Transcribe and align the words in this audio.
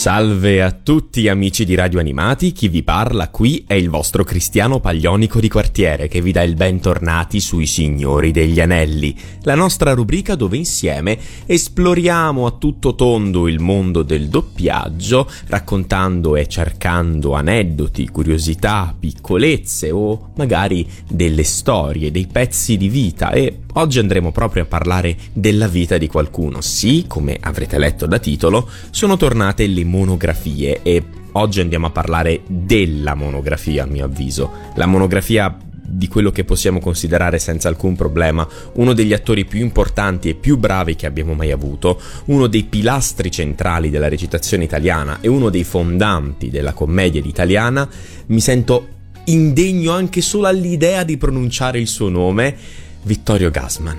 Salve 0.00 0.62
a 0.62 0.70
tutti 0.70 1.28
amici 1.28 1.66
di 1.66 1.74
Radio 1.74 2.00
Animati, 2.00 2.52
chi 2.52 2.68
vi 2.68 2.82
parla 2.82 3.28
qui 3.28 3.64
è 3.66 3.74
il 3.74 3.90
vostro 3.90 4.24
Cristiano 4.24 4.80
Paglionico 4.80 5.40
di 5.40 5.50
quartiere 5.50 6.08
che 6.08 6.22
vi 6.22 6.32
dà 6.32 6.42
il 6.42 6.54
bentornati 6.54 7.38
sui 7.38 7.66
Signori 7.66 8.30
degli 8.30 8.60
Anelli, 8.60 9.14
la 9.42 9.54
nostra 9.54 9.92
rubrica 9.92 10.36
dove 10.36 10.56
insieme 10.56 11.18
esploriamo 11.44 12.46
a 12.46 12.52
tutto 12.52 12.94
tondo 12.94 13.46
il 13.46 13.60
mondo 13.60 14.02
del 14.02 14.28
doppiaggio, 14.28 15.30
raccontando 15.48 16.34
e 16.34 16.48
cercando 16.48 17.34
aneddoti, 17.34 18.08
curiosità, 18.08 18.96
piccolezze 18.98 19.90
o 19.90 20.30
magari 20.36 20.88
delle 21.06 21.44
storie, 21.44 22.10
dei 22.10 22.26
pezzi 22.26 22.78
di 22.78 22.88
vita 22.88 23.32
e 23.32 23.64
oggi 23.74 23.98
andremo 23.98 24.32
proprio 24.32 24.64
a 24.64 24.66
parlare 24.66 25.16
della 25.32 25.68
vita 25.68 25.98
di 25.98 26.06
qualcuno. 26.06 26.60
Sì, 26.60 27.04
come 27.06 27.36
avrete 27.40 27.78
letto 27.78 28.06
da 28.06 28.18
titolo, 28.18 28.68
sono 28.90 29.16
tornate 29.16 29.66
le 29.66 29.84
monografie 29.84 30.80
e 30.82 31.02
oggi 31.32 31.60
andiamo 31.60 31.86
a 31.86 31.90
parlare 31.90 32.40
della 32.46 33.14
monografia 33.14 33.84
a 33.84 33.86
mio 33.86 34.04
avviso. 34.04 34.50
La 34.74 34.86
monografia 34.86 35.56
di 35.90 36.06
quello 36.06 36.30
che 36.30 36.44
possiamo 36.44 36.78
considerare 36.78 37.40
senza 37.40 37.68
alcun 37.68 37.96
problema 37.96 38.46
uno 38.74 38.92
degli 38.92 39.12
attori 39.12 39.44
più 39.44 39.58
importanti 39.60 40.28
e 40.28 40.34
più 40.34 40.56
bravi 40.56 40.94
che 40.94 41.06
abbiamo 41.06 41.34
mai 41.34 41.50
avuto, 41.50 42.00
uno 42.26 42.46
dei 42.46 42.62
pilastri 42.62 43.30
centrali 43.30 43.90
della 43.90 44.08
recitazione 44.08 44.64
italiana 44.64 45.18
e 45.20 45.28
uno 45.28 45.50
dei 45.50 45.64
fondanti 45.64 46.48
della 46.48 46.72
commedia 46.72 47.20
italiana, 47.24 47.88
mi 48.26 48.40
sento 48.40 48.98
indegno 49.24 49.92
anche 49.92 50.20
solo 50.20 50.46
all'idea 50.46 51.02
di 51.02 51.16
pronunciare 51.16 51.80
il 51.80 51.88
suo 51.88 52.08
nome, 52.08 52.56
Vittorio 53.02 53.50
Gassman 53.50 53.98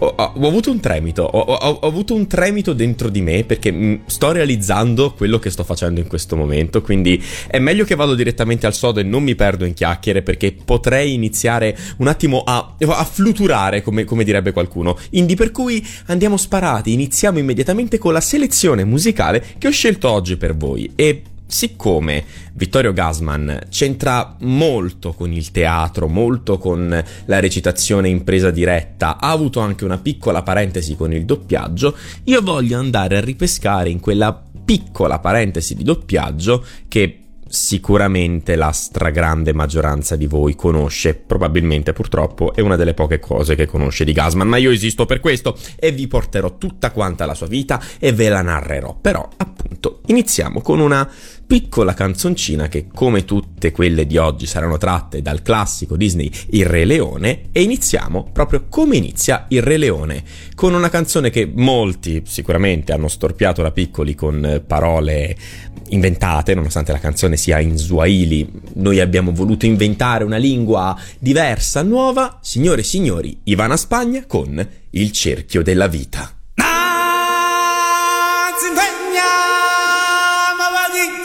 ho, 0.00 0.14
ho, 0.16 0.46
avuto 0.46 0.70
un 0.70 0.80
tremito, 0.80 1.22
ho, 1.22 1.38
ho, 1.38 1.78
avuto 1.80 2.14
un 2.14 2.26
tremito 2.26 2.72
dentro 2.72 3.08
di 3.08 3.20
me 3.20 3.44
perché 3.44 3.70
mm, 3.70 3.94
sto 4.06 4.32
realizzando 4.32 5.12
quello 5.12 5.38
che 5.38 5.50
sto 5.50 5.62
facendo 5.62 6.00
in 6.00 6.06
questo 6.06 6.36
momento, 6.36 6.80
quindi 6.80 7.22
è 7.46 7.58
meglio 7.58 7.84
che 7.84 7.94
vado 7.94 8.14
direttamente 8.14 8.66
al 8.66 8.74
sodo 8.74 9.00
e 9.00 9.02
non 9.02 9.22
mi 9.22 9.34
perdo 9.34 9.64
in 9.64 9.74
chiacchiere 9.74 10.22
perché 10.22 10.52
potrei 10.52 11.12
iniziare 11.12 11.76
un 11.98 12.08
attimo 12.08 12.42
a, 12.44 12.76
a 12.78 13.04
fluturare, 13.04 13.82
come, 13.82 14.04
come 14.04 14.24
direbbe 14.24 14.52
qualcuno. 14.52 14.96
Indi 15.10 15.34
per 15.34 15.50
cui 15.50 15.86
andiamo 16.06 16.36
sparati, 16.36 16.92
iniziamo 16.92 17.38
immediatamente 17.38 17.98
con 17.98 18.12
la 18.12 18.20
selezione 18.20 18.84
musicale 18.84 19.44
che 19.58 19.68
ho 19.68 19.72
scelto 19.72 20.08
oggi 20.08 20.36
per 20.36 20.56
voi 20.56 20.90
e 20.94 21.22
siccome 21.50 22.24
Vittorio 22.54 22.92
Gassman 22.92 23.66
c'entra 23.68 24.36
molto 24.40 25.12
con 25.12 25.32
il 25.32 25.50
teatro, 25.50 26.08
molto 26.08 26.58
con 26.58 27.04
la 27.24 27.40
recitazione 27.40 28.08
in 28.08 28.24
presa 28.24 28.50
diretta, 28.50 29.18
ha 29.18 29.30
avuto 29.30 29.60
anche 29.60 29.84
una 29.84 29.98
piccola 29.98 30.42
parentesi 30.42 30.96
con 30.96 31.12
il 31.12 31.24
doppiaggio, 31.24 31.96
io 32.24 32.40
voglio 32.40 32.78
andare 32.78 33.16
a 33.16 33.20
ripescare 33.20 33.90
in 33.90 34.00
quella 34.00 34.42
piccola 34.64 35.18
parentesi 35.18 35.74
di 35.74 35.82
doppiaggio 35.82 36.64
che 36.86 37.20
sicuramente 37.50 38.54
la 38.54 38.70
stragrande 38.70 39.52
maggioranza 39.52 40.14
di 40.14 40.26
voi 40.26 40.54
conosce, 40.54 41.14
probabilmente 41.14 41.92
purtroppo 41.92 42.54
è 42.54 42.60
una 42.60 42.76
delle 42.76 42.94
poche 42.94 43.18
cose 43.18 43.56
che 43.56 43.66
conosce 43.66 44.04
di 44.04 44.12
Gasman, 44.12 44.46
ma 44.46 44.56
io 44.56 44.70
esisto 44.70 45.04
per 45.04 45.18
questo 45.18 45.58
e 45.76 45.90
vi 45.90 46.06
porterò 46.06 46.56
tutta 46.56 46.92
quanta 46.92 47.26
la 47.26 47.34
sua 47.34 47.48
vita 47.48 47.82
e 47.98 48.12
ve 48.12 48.28
la 48.28 48.42
narrerò. 48.42 48.96
Però, 49.00 49.28
appunto, 49.36 50.00
iniziamo 50.06 50.60
con 50.60 50.78
una 50.78 51.10
piccola 51.50 51.94
canzoncina 51.94 52.68
che, 52.68 52.86
come 52.94 53.24
tutte 53.24 53.72
quelle 53.72 54.06
di 54.06 54.16
oggi, 54.16 54.46
saranno 54.46 54.78
tratte 54.78 55.20
dal 55.20 55.42
classico 55.42 55.96
Disney 55.96 56.30
Il 56.50 56.64
Re 56.64 56.84
Leone 56.84 57.46
e 57.50 57.62
iniziamo 57.62 58.28
proprio 58.32 58.66
come 58.68 58.96
inizia 58.96 59.46
Il 59.48 59.60
Re 59.60 59.76
Leone, 59.76 60.22
con 60.54 60.74
una 60.74 60.88
canzone 60.88 61.28
che 61.28 61.50
molti 61.52 62.22
sicuramente 62.24 62.92
hanno 62.92 63.08
storpiato 63.08 63.62
da 63.62 63.72
piccoli 63.72 64.14
con 64.14 64.62
parole 64.64 65.36
inventate, 65.88 66.54
nonostante 66.54 66.92
la 66.92 67.00
canzone 67.00 67.36
sia 67.36 67.58
in 67.58 67.76
Swahili. 67.76 68.48
Noi 68.74 69.00
abbiamo 69.00 69.32
voluto 69.32 69.66
inventare 69.66 70.22
una 70.22 70.36
lingua 70.36 70.96
diversa, 71.18 71.82
nuova. 71.82 72.38
Signore 72.42 72.82
e 72.82 72.84
signori, 72.84 73.40
Ivana 73.42 73.76
Spagna 73.76 74.22
con 74.24 74.68
Il 74.90 75.10
cerchio 75.10 75.64
della 75.64 75.88
vita. 75.88 76.32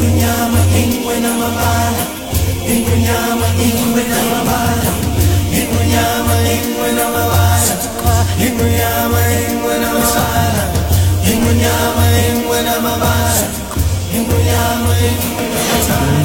Yeah. 0.00 0.40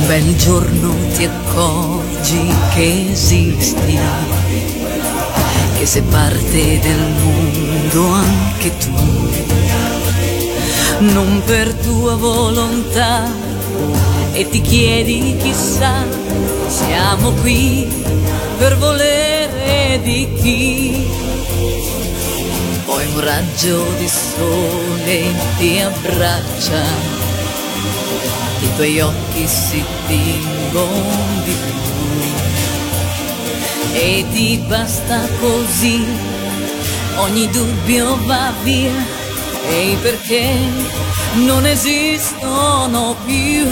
Un 0.05 0.07
bel 0.07 0.35
giorno 0.35 0.93
ti 1.15 1.25
accorgi 1.25 2.53
che 2.73 3.09
esisti, 3.11 3.99
che 5.77 5.85
sei 5.85 6.01
parte 6.03 6.79
del 6.79 7.11
mondo 7.23 8.13
anche 8.13 8.77
tu, 8.77 8.93
non 10.99 11.41
per 11.45 11.73
tua 11.73 12.15
volontà 12.15 13.44
e 14.33 14.49
ti 14.49 14.61
chiedi 14.61 15.35
chissà, 15.41 16.05
siamo 16.67 17.31
qui 17.41 17.87
per 18.57 18.77
volere 18.77 19.99
di 20.03 20.27
chi. 20.41 21.07
Poi 22.85 23.05
un 23.13 23.19
raggio 23.21 23.85
di 23.97 24.07
sole 24.07 25.33
ti 25.57 25.79
abbraccia, 25.79 26.83
i 28.61 28.75
tuoi 28.75 28.99
occhi 28.99 29.47
si 29.47 29.83
tingono 30.07 31.43
di 31.43 31.55
più 31.63 31.75
e 33.93 34.25
ti 34.33 34.61
basta 34.67 35.27
così, 35.39 36.05
ogni 37.15 37.49
dubbio 37.49 38.17
va 38.25 38.53
via 38.63 39.23
e 39.67 39.97
perché 40.01 40.53
non 41.35 41.65
esistono 41.65 43.15
più, 43.25 43.65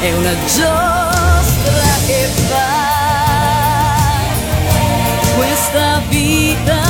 è 0.00 0.12
una 0.12 0.34
giostra 0.46 1.86
che 2.06 2.28
fa 2.48 2.94
questa 5.36 6.02
vita 6.08 6.83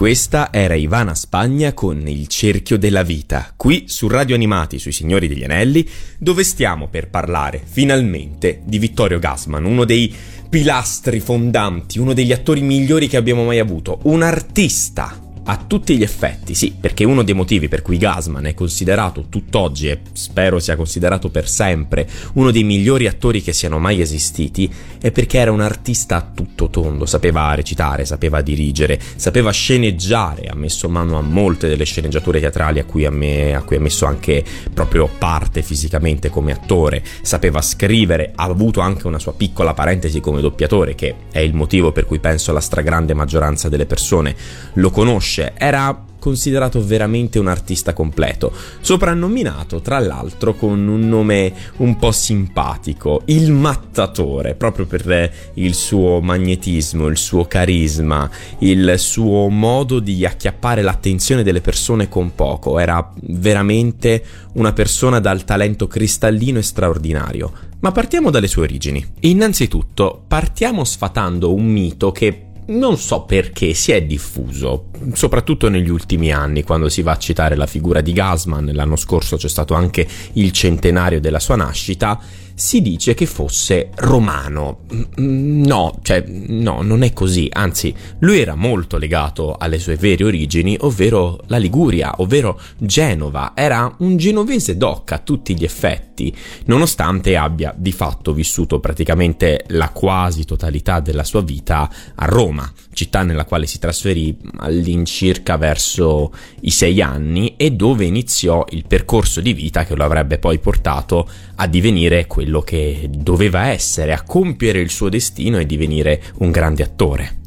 questa 0.00 0.48
era 0.50 0.72
Ivana 0.76 1.14
Spagna 1.14 1.74
con 1.74 2.08
Il 2.08 2.26
cerchio 2.26 2.78
della 2.78 3.02
vita, 3.02 3.52
qui 3.54 3.84
su 3.86 4.08
Radio 4.08 4.34
Animati 4.34 4.78
sui 4.78 4.92
Signori 4.92 5.28
degli 5.28 5.44
Anelli, 5.44 5.86
dove 6.16 6.42
stiamo 6.42 6.88
per 6.88 7.10
parlare 7.10 7.60
finalmente 7.62 8.62
di 8.64 8.78
Vittorio 8.78 9.18
Gassman, 9.18 9.62
uno 9.66 9.84
dei 9.84 10.10
pilastri 10.48 11.20
fondanti, 11.20 11.98
uno 11.98 12.14
degli 12.14 12.32
attori 12.32 12.62
migliori 12.62 13.08
che 13.08 13.18
abbiamo 13.18 13.44
mai 13.44 13.58
avuto, 13.58 13.98
un 14.04 14.22
artista 14.22 15.20
a 15.50 15.56
tutti 15.66 15.96
gli 15.96 16.04
effetti, 16.04 16.54
sì, 16.54 16.72
perché 16.78 17.02
uno 17.02 17.24
dei 17.24 17.34
motivi 17.34 17.66
per 17.66 17.82
cui 17.82 17.96
Gasman 17.96 18.46
è 18.46 18.54
considerato 18.54 19.24
tutt'oggi 19.28 19.88
e 19.88 19.98
spero 20.12 20.60
sia 20.60 20.76
considerato 20.76 21.28
per 21.28 21.48
sempre 21.48 22.08
uno 22.34 22.52
dei 22.52 22.62
migliori 22.62 23.08
attori 23.08 23.42
che 23.42 23.52
siano 23.52 23.80
mai 23.80 24.00
esistiti 24.00 24.72
è 25.00 25.10
perché 25.10 25.38
era 25.38 25.50
un 25.50 25.60
artista 25.60 26.18
a 26.18 26.30
tutto 26.32 26.68
tondo, 26.68 27.04
sapeva 27.04 27.52
recitare, 27.54 28.04
sapeva 28.04 28.42
dirigere, 28.42 29.00
sapeva 29.16 29.50
sceneggiare, 29.50 30.46
ha 30.46 30.54
messo 30.54 30.88
mano 30.88 31.18
a 31.18 31.20
molte 31.20 31.66
delle 31.66 31.82
sceneggiature 31.84 32.38
teatrali 32.38 32.78
a 32.78 32.84
cui, 32.84 33.08
me, 33.10 33.52
a 33.52 33.62
cui 33.62 33.74
ha 33.74 33.80
messo 33.80 34.06
anche 34.06 34.44
proprio 34.72 35.10
parte 35.18 35.62
fisicamente 35.62 36.30
come 36.30 36.52
attore, 36.52 37.02
sapeva 37.22 37.60
scrivere, 37.60 38.30
ha 38.36 38.44
avuto 38.44 38.78
anche 38.78 39.08
una 39.08 39.18
sua 39.18 39.32
piccola 39.32 39.74
parentesi 39.74 40.20
come 40.20 40.40
doppiatore 40.40 40.94
che 40.94 41.12
è 41.32 41.40
il 41.40 41.54
motivo 41.54 41.90
per 41.90 42.06
cui 42.06 42.20
penso 42.20 42.52
la 42.52 42.60
stragrande 42.60 43.14
maggioranza 43.14 43.68
delle 43.68 43.86
persone 43.86 44.36
lo 44.74 44.90
conosce 44.90 45.38
conosce, 45.40 45.52
era 45.56 46.04
considerato 46.20 46.84
veramente 46.84 47.38
un 47.38 47.48
artista 47.48 47.94
completo, 47.94 48.52
soprannominato 48.80 49.80
tra 49.80 49.98
l'altro 49.98 50.54
con 50.54 50.86
un 50.86 51.08
nome 51.08 51.50
un 51.78 51.96
po' 51.96 52.12
simpatico, 52.12 53.22
il 53.26 53.50
mattatore, 53.50 54.54
proprio 54.54 54.84
per 54.84 55.32
il 55.54 55.72
suo 55.72 56.20
magnetismo, 56.20 57.06
il 57.06 57.16
suo 57.16 57.46
carisma, 57.46 58.28
il 58.58 58.96
suo 58.98 59.48
modo 59.48 59.98
di 59.98 60.26
acchiappare 60.26 60.82
l'attenzione 60.82 61.42
delle 61.42 61.62
persone 61.62 62.10
con 62.10 62.34
poco, 62.34 62.78
era 62.78 63.10
veramente 63.22 64.22
una 64.54 64.74
persona 64.74 65.20
dal 65.20 65.44
talento 65.44 65.86
cristallino 65.86 66.58
e 66.58 66.62
straordinario. 66.62 67.52
Ma 67.80 67.92
partiamo 67.92 68.28
dalle 68.28 68.46
sue 68.46 68.64
origini. 68.64 69.02
Innanzitutto, 69.20 70.22
partiamo 70.28 70.84
sfatando 70.84 71.54
un 71.54 71.64
mito 71.64 72.12
che 72.12 72.49
non 72.66 72.96
so 72.98 73.22
perché 73.22 73.74
si 73.74 73.92
è 73.92 74.02
diffuso, 74.02 74.86
soprattutto 75.12 75.68
negli 75.68 75.88
ultimi 75.88 76.32
anni, 76.32 76.62
quando 76.62 76.88
si 76.88 77.02
va 77.02 77.12
a 77.12 77.18
citare 77.18 77.56
la 77.56 77.66
figura 77.66 78.00
di 78.00 78.12
Gasman, 78.12 78.70
l'anno 78.72 78.96
scorso 78.96 79.36
c'è 79.36 79.48
stato 79.48 79.74
anche 79.74 80.06
il 80.34 80.52
centenario 80.52 81.20
della 81.20 81.40
sua 81.40 81.56
nascita, 81.56 82.20
si 82.60 82.82
dice 82.82 83.14
che 83.14 83.24
fosse 83.24 83.88
romano. 83.94 84.80
Mm, 85.18 85.64
no, 85.64 85.98
cioè, 86.02 86.22
no, 86.26 86.82
non 86.82 87.02
è 87.02 87.14
così. 87.14 87.48
Anzi, 87.50 87.94
lui 88.18 88.38
era 88.38 88.54
molto 88.54 88.98
legato 88.98 89.56
alle 89.58 89.78
sue 89.78 89.96
vere 89.96 90.24
origini, 90.24 90.76
ovvero 90.80 91.40
la 91.46 91.56
Liguria, 91.56 92.12
ovvero 92.18 92.60
Genova. 92.76 93.52
Era 93.54 93.92
un 94.00 94.18
genovese 94.18 94.76
doc 94.76 95.10
a 95.12 95.18
tutti 95.18 95.56
gli 95.56 95.64
effetti, 95.64 96.36
nonostante 96.66 97.34
abbia 97.34 97.74
di 97.74 97.92
fatto 97.92 98.34
vissuto 98.34 98.78
praticamente 98.78 99.64
la 99.68 99.88
quasi 99.88 100.44
totalità 100.44 101.00
della 101.00 101.24
sua 101.24 101.40
vita 101.40 101.90
a 102.14 102.26
Roma, 102.26 102.70
città 103.00 103.22
nella 103.22 103.46
quale 103.46 103.66
si 103.66 103.78
trasferì 103.78 104.36
all'incirca 104.58 105.56
verso 105.56 106.32
i 106.60 106.70
sei 106.70 107.00
anni 107.00 107.54
e 107.56 107.70
dove 107.70 108.04
iniziò 108.04 108.66
il 108.70 108.84
percorso 108.86 109.40
di 109.40 109.54
vita 109.54 109.84
che 109.84 109.94
lo 109.94 110.04
avrebbe 110.04 110.38
poi 110.38 110.58
portato 110.58 111.26
a 111.54 111.66
divenire 111.66 112.26
quello 112.26 112.60
che 112.60 113.08
doveva 113.10 113.68
essere, 113.68 114.12
a 114.12 114.22
compiere 114.22 114.80
il 114.80 114.90
suo 114.90 115.08
destino 115.08 115.58
e 115.58 115.64
divenire 115.64 116.22
un 116.40 116.50
grande 116.50 116.82
attore. 116.82 117.39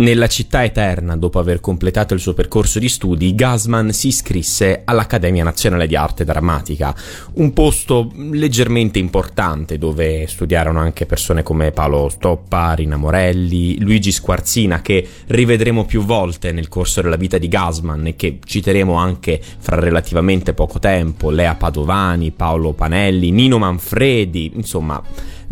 Nella 0.00 0.28
città 0.28 0.64
eterna, 0.64 1.14
dopo 1.14 1.38
aver 1.38 1.60
completato 1.60 2.14
il 2.14 2.20
suo 2.20 2.32
percorso 2.32 2.78
di 2.78 2.88
studi, 2.88 3.34
Gasman 3.34 3.92
si 3.92 4.06
iscrisse 4.06 4.80
all'Accademia 4.86 5.44
Nazionale 5.44 5.86
di 5.86 5.94
Arte 5.94 6.24
Drammatica, 6.24 6.94
un 7.34 7.52
posto 7.52 8.10
leggermente 8.16 8.98
importante 8.98 9.76
dove 9.76 10.26
studiarono 10.26 10.78
anche 10.78 11.04
persone 11.04 11.42
come 11.42 11.70
Paolo 11.72 12.08
Stoppa, 12.08 12.72
Rina 12.72 12.96
Morelli, 12.96 13.78
Luigi 13.78 14.10
Squarzina, 14.10 14.80
che 14.80 15.06
rivedremo 15.26 15.84
più 15.84 16.02
volte 16.02 16.50
nel 16.50 16.68
corso 16.68 17.02
della 17.02 17.16
vita 17.16 17.36
di 17.36 17.48
Gasman 17.48 18.06
e 18.06 18.16
che 18.16 18.38
citeremo 18.42 18.94
anche 18.94 19.38
fra 19.58 19.78
relativamente 19.78 20.54
poco 20.54 20.78
tempo, 20.78 21.28
Lea 21.28 21.56
Padovani, 21.56 22.30
Paolo 22.30 22.72
Panelli, 22.72 23.30
Nino 23.32 23.58
Manfredi, 23.58 24.52
insomma 24.54 25.02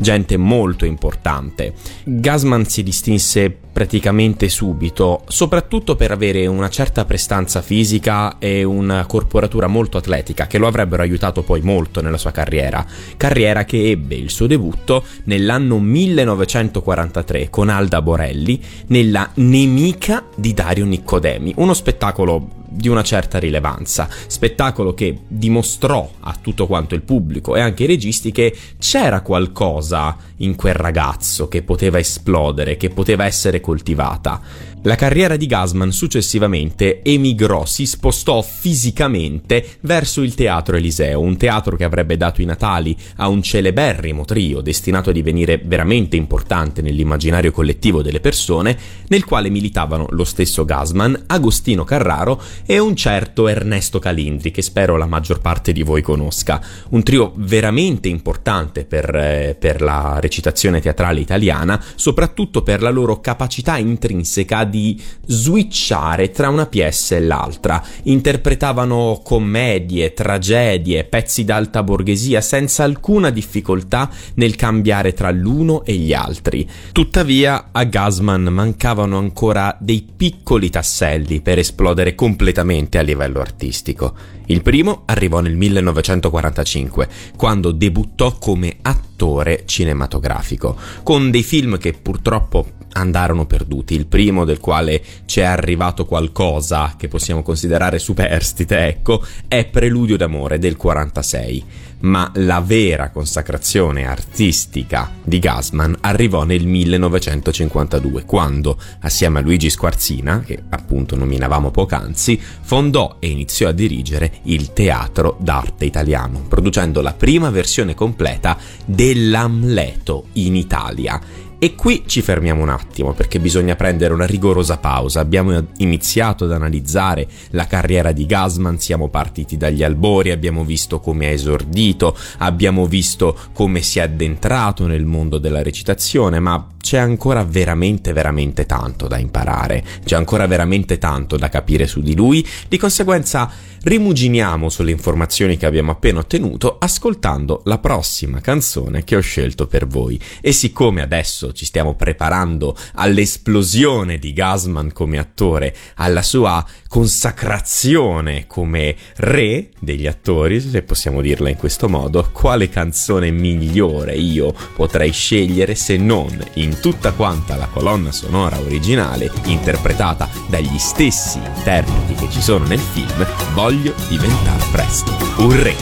gente 0.00 0.36
molto 0.36 0.84
importante. 0.84 1.74
Gasman 2.04 2.66
si 2.66 2.82
distinse 2.82 3.50
praticamente 3.50 4.48
subito, 4.48 5.22
soprattutto 5.28 5.96
per 5.96 6.10
avere 6.10 6.46
una 6.46 6.68
certa 6.68 7.04
prestanza 7.04 7.62
fisica 7.62 8.38
e 8.38 8.64
una 8.64 9.06
corporatura 9.06 9.66
molto 9.66 9.98
atletica 9.98 10.46
che 10.46 10.58
lo 10.58 10.66
avrebbero 10.66 11.02
aiutato 11.02 11.42
poi 11.42 11.60
molto 11.60 12.00
nella 12.00 12.16
sua 12.16 12.30
carriera, 12.30 12.84
carriera 13.16 13.64
che 13.64 13.90
ebbe 13.90 14.14
il 14.14 14.30
suo 14.30 14.46
debutto 14.46 15.04
nell'anno 15.24 15.78
1943 15.78 17.50
con 17.50 17.68
Alda 17.68 18.02
Borelli 18.02 18.60
nella 18.88 19.30
Nemica 19.34 20.24
di 20.34 20.54
Dario 20.54 20.84
Niccodemi, 20.84 21.54
uno 21.56 21.74
spettacolo 21.74 22.57
di 22.68 22.88
una 22.88 23.02
certa 23.02 23.38
rilevanza, 23.38 24.08
spettacolo 24.26 24.92
che 24.94 25.20
dimostrò 25.26 26.10
a 26.20 26.36
tutto 26.40 26.66
quanto 26.66 26.94
il 26.94 27.02
pubblico 27.02 27.56
e 27.56 27.60
anche 27.60 27.82
ai 27.84 27.88
registi 27.88 28.30
che 28.30 28.54
c'era 28.78 29.22
qualcosa 29.22 30.16
in 30.38 30.54
quel 30.54 30.74
ragazzo 30.74 31.48
che 31.48 31.62
poteva 31.62 31.98
esplodere, 31.98 32.76
che 32.76 32.90
poteva 32.90 33.24
essere 33.24 33.60
coltivata. 33.60 34.40
La 34.82 34.94
carriera 34.94 35.36
di 35.36 35.46
Gasman 35.46 35.90
successivamente 35.90 37.02
emigrò, 37.02 37.66
si 37.66 37.84
spostò 37.84 38.40
fisicamente 38.42 39.78
verso 39.80 40.22
il 40.22 40.34
Teatro 40.34 40.76
Eliseo, 40.76 41.18
un 41.18 41.36
teatro 41.36 41.74
che 41.74 41.82
avrebbe 41.82 42.16
dato 42.16 42.42
i 42.42 42.44
natali 42.44 42.96
a 43.16 43.26
un 43.26 43.42
celeberrimo 43.42 44.24
trio 44.24 44.60
destinato 44.60 45.10
a 45.10 45.12
divenire 45.12 45.60
veramente 45.62 46.14
importante 46.14 46.80
nell'immaginario 46.80 47.50
collettivo 47.50 48.02
delle 48.02 48.20
persone, 48.20 48.78
nel 49.08 49.24
quale 49.24 49.48
militavano 49.48 50.06
lo 50.10 50.22
stesso 50.22 50.64
Gasman, 50.64 51.24
Agostino 51.26 51.82
Carraro 51.82 52.40
e 52.64 52.78
un 52.78 52.94
certo 52.94 53.48
Ernesto 53.48 53.98
Calindri, 53.98 54.52
che 54.52 54.62
spero 54.62 54.96
la 54.96 55.06
maggior 55.06 55.40
parte 55.40 55.72
di 55.72 55.82
voi 55.82 56.02
conosca. 56.02 56.62
Un 56.90 57.02
trio 57.02 57.32
veramente 57.34 58.06
importante 58.06 58.84
per, 58.84 59.12
eh, 59.12 59.56
per 59.58 59.82
la 59.82 60.18
recitazione 60.20 60.80
teatrale 60.80 61.18
italiana, 61.18 61.82
soprattutto 61.96 62.62
per 62.62 62.80
la 62.80 62.90
loro 62.90 63.20
capacità 63.20 63.76
intrinseca 63.76 64.66
di 64.68 65.02
switchare 65.26 66.30
tra 66.30 66.48
una 66.48 66.66
pièce 66.66 67.16
e 67.16 67.20
l'altra. 67.20 67.82
Interpretavano 68.04 69.20
commedie, 69.24 70.14
tragedie, 70.14 71.02
pezzi 71.04 71.44
d'alta 71.44 71.82
borghesia 71.82 72.40
senza 72.40 72.84
alcuna 72.84 73.30
difficoltà 73.30 74.08
nel 74.34 74.54
cambiare 74.54 75.12
tra 75.12 75.32
l'uno 75.32 75.84
e 75.84 75.94
gli 75.94 76.12
altri. 76.12 76.68
Tuttavia 76.92 77.70
a 77.72 77.82
Gasman 77.82 78.44
mancavano 78.44 79.18
ancora 79.18 79.76
dei 79.80 80.06
piccoli 80.16 80.70
tasselli 80.70 81.40
per 81.40 81.58
esplodere 81.58 82.14
completamente 82.14 82.98
a 82.98 83.02
livello 83.02 83.40
artistico. 83.40 84.36
Il 84.50 84.62
primo 84.62 85.02
arrivò 85.04 85.40
nel 85.40 85.56
1945, 85.56 87.08
quando 87.36 87.70
debuttò 87.70 88.38
come 88.38 88.78
attore 88.80 89.64
cinematografico, 89.66 90.76
con 91.02 91.30
dei 91.30 91.42
film 91.42 91.76
che 91.76 91.92
purtroppo 91.92 92.77
andarono 92.92 93.46
perduti. 93.46 93.94
Il 93.94 94.06
primo 94.06 94.44
del 94.44 94.60
quale 94.60 95.02
ci 95.26 95.40
è 95.40 95.44
arrivato 95.44 96.04
qualcosa 96.04 96.94
che 96.96 97.08
possiamo 97.08 97.42
considerare 97.42 97.98
superstite, 97.98 98.86
ecco, 98.86 99.22
è 99.46 99.64
Preludio 99.66 100.16
d'amore 100.16 100.58
del 100.58 100.76
46 100.76 101.86
ma 102.00 102.30
la 102.34 102.60
vera 102.60 103.10
consacrazione 103.10 104.06
artistica 104.06 105.10
di 105.22 105.38
Gasman 105.38 105.96
arrivò 106.00 106.44
nel 106.44 106.66
1952, 106.66 108.24
quando, 108.24 108.78
assieme 109.00 109.38
a 109.38 109.42
Luigi 109.42 109.70
Squarzina, 109.70 110.40
che 110.40 110.62
appunto 110.68 111.16
nominavamo 111.16 111.70
poc'anzi, 111.70 112.40
fondò 112.60 113.16
e 113.18 113.28
iniziò 113.28 113.68
a 113.68 113.72
dirigere 113.72 114.40
il 114.44 114.72
Teatro 114.72 115.36
d'Arte 115.40 115.84
Italiano, 115.84 116.44
producendo 116.48 117.00
la 117.00 117.14
prima 117.14 117.50
versione 117.50 117.94
completa 117.94 118.56
dell'Amleto 118.84 120.26
in 120.34 120.54
Italia 120.54 121.20
e 121.60 121.74
qui 121.74 122.04
ci 122.06 122.22
fermiamo 122.22 122.62
un 122.62 122.68
attimo 122.68 123.12
perché 123.12 123.40
bisogna 123.40 123.74
prendere 123.74 124.14
una 124.14 124.26
rigorosa 124.26 124.78
pausa. 124.78 125.20
Abbiamo 125.20 125.66
iniziato 125.78 126.44
ad 126.44 126.52
analizzare 126.52 127.26
la 127.50 127.66
carriera 127.66 128.12
di 128.12 128.26
Gasman, 128.26 128.78
siamo 128.78 129.08
partiti 129.08 129.56
dagli 129.56 129.82
albori, 129.82 130.30
abbiamo 130.30 130.64
visto 130.64 131.00
come 131.00 131.26
ha 131.26 131.30
esordito, 131.30 132.16
abbiamo 132.38 132.86
visto 132.86 133.36
come 133.52 133.82
si 133.82 133.98
è 133.98 134.02
addentrato 134.02 134.86
nel 134.86 135.04
mondo 135.04 135.38
della 135.38 135.62
recitazione, 135.62 136.38
ma 136.38 136.64
c'è 136.80 136.98
ancora 136.98 137.42
veramente 137.42 138.12
veramente 138.12 138.64
tanto 138.64 139.08
da 139.08 139.18
imparare, 139.18 139.84
c'è 140.04 140.14
ancora 140.14 140.46
veramente 140.46 140.98
tanto 140.98 141.36
da 141.36 141.48
capire 141.48 141.86
su 141.86 142.00
di 142.00 142.14
lui, 142.14 142.46
di 142.68 142.78
conseguenza 142.78 143.50
rimuginiamo 143.82 144.68
sulle 144.68 144.90
informazioni 144.90 145.56
che 145.56 145.66
abbiamo 145.66 145.90
appena 145.90 146.20
ottenuto 146.20 146.78
ascoltando 146.78 147.62
la 147.64 147.78
prossima 147.78 148.40
canzone 148.40 149.04
che 149.04 149.16
ho 149.16 149.20
scelto 149.20 149.66
per 149.66 149.86
voi. 149.86 150.20
E 150.40 150.52
siccome 150.52 151.02
adesso 151.02 151.52
ci 151.52 151.64
stiamo 151.64 151.94
preparando 151.94 152.76
all'esplosione 152.94 154.18
di 154.18 154.32
Gasman 154.32 154.92
come 154.92 155.18
attore, 155.18 155.74
alla 155.96 156.22
sua 156.22 156.64
consacrazione 156.88 158.46
come 158.46 158.96
re 159.16 159.70
degli 159.78 160.06
attori, 160.06 160.60
se 160.60 160.82
possiamo 160.82 161.20
dirla 161.20 161.48
in 161.48 161.56
questo 161.56 161.88
modo, 161.88 162.28
quale 162.32 162.68
canzone 162.68 163.30
migliore 163.30 164.14
io 164.14 164.54
potrei 164.74 165.12
scegliere 165.12 165.74
se 165.74 165.96
non 165.96 166.42
in 166.54 166.80
tutta 166.80 167.12
quanta 167.12 167.56
la 167.56 167.66
colonna 167.66 168.12
sonora 168.12 168.58
originale 168.58 169.30
interpretata 169.44 170.28
dagli 170.48 170.78
stessi 170.78 171.38
interpreti 171.38 172.14
che 172.14 172.30
ci 172.30 172.40
sono 172.40 172.66
nel 172.66 172.78
film, 172.78 173.26
voglio 173.68 173.92
diventare 174.08 174.64
presto 174.70 175.14
un 175.36 175.62
re. 175.62 175.76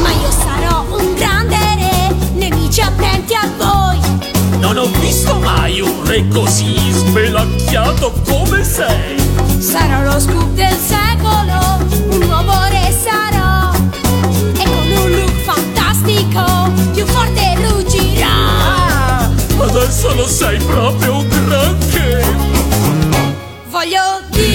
Ma 0.00 0.10
io 0.10 0.30
sarò 0.30 0.86
un 0.88 1.12
grande 1.12 1.54
re, 1.54 2.14
nemici 2.32 2.80
attenti 2.80 3.34
a 3.34 3.46
voi. 3.58 3.98
Non 4.58 4.78
ho 4.78 4.86
visto 5.00 5.38
mai 5.38 5.80
un 5.82 6.02
re 6.06 6.26
così 6.28 6.74
spelacchiato 6.94 8.10
come 8.26 8.64
sei. 8.64 9.18
Sarò 9.58 10.12
lo 10.12 10.18
scoop 10.18 10.48
del 10.54 10.74
secolo, 10.78 11.84
un 12.08 12.20
nuovo 12.20 12.54
re 12.70 12.90
sarò. 12.98 13.74
E 14.56 14.64
con 14.64 14.90
un 15.02 15.10
look 15.10 15.42
fantastico, 15.42 16.72
più 16.94 17.04
forte 17.04 17.54
ruggirò. 17.66 18.26
Ah, 18.26 19.30
adesso 19.58 20.14
lo 20.14 20.26
sei 20.26 20.56
proprio 20.56 21.16
un 21.16 21.28
granché. 21.28 22.24
Voglio 23.68 24.22
diventare 24.30 24.53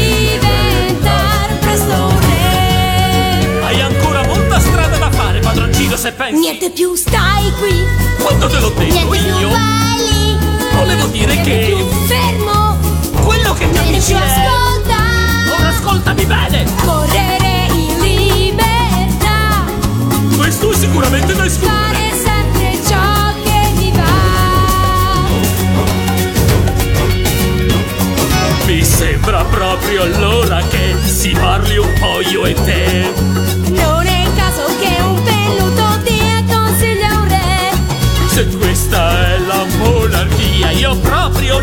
padroncino, 5.89 5.97
se 5.97 6.11
pensi. 6.11 6.39
Niente 6.39 6.69
più 6.71 6.95
stai 6.95 7.51
qui, 7.59 7.85
Quando 8.21 8.47
te 8.47 8.59
l'ho 8.59 8.71
detto 8.71 8.93
niente 8.93 9.17
più 9.17 9.39
io, 9.39 9.49
vai 9.49 9.97
lì. 9.97 10.37
volevo 10.75 11.05
dire 11.07 11.33
Niente 11.33 11.49
che 11.49 11.65
più 11.65 11.77
fermo, 12.07 12.77
quello 13.23 13.53
che 13.53 13.65
niente 13.65 13.89
capisci 13.91 14.13
più 14.13 14.21
ascolta. 14.21 15.57
Ora 15.57 15.67
ascoltami 15.69 16.25
bene, 16.25 16.65
Correre 16.85 17.67
in 17.73 17.99
libertà, 18.01 19.65
questo 20.37 20.71
è 20.71 20.75
sicuramente 20.75 21.33
da 21.33 21.45
escludere. 21.45 21.77
fare 21.79 22.11
sempre 22.23 22.79
ciò 22.87 23.33
che 23.43 23.71
mi 23.75 23.91
va. 23.95 24.07
Mi 28.65 28.83
sembra 28.83 29.43
proprio 29.45 30.03
allora 30.03 30.61
che 30.69 30.95
si 31.07 31.31
parli 31.31 31.77
un 31.77 31.91
po' 31.99 32.21
io 32.21 32.45
e 32.45 32.53
te. 32.53 33.57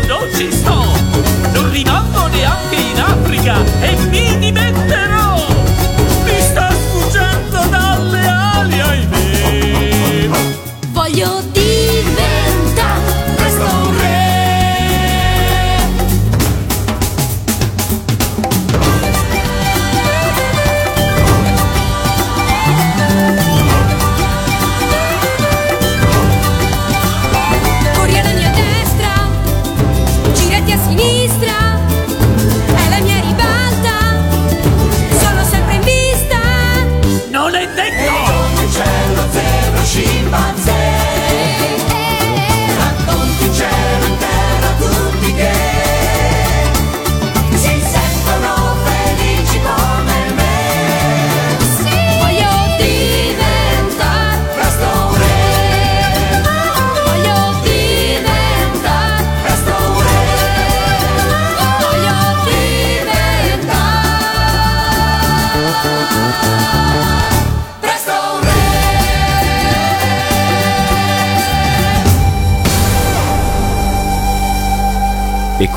Non 0.05 0.29
ci 0.35 0.51
sto. 0.51 0.85
Non 1.53 1.71
rimango 1.71 2.27
neanche 2.27 2.75
in 2.75 2.99
Africa 2.99 3.55
e 3.81 3.95
mi 4.09 4.37
dimetterò. 4.39 4.66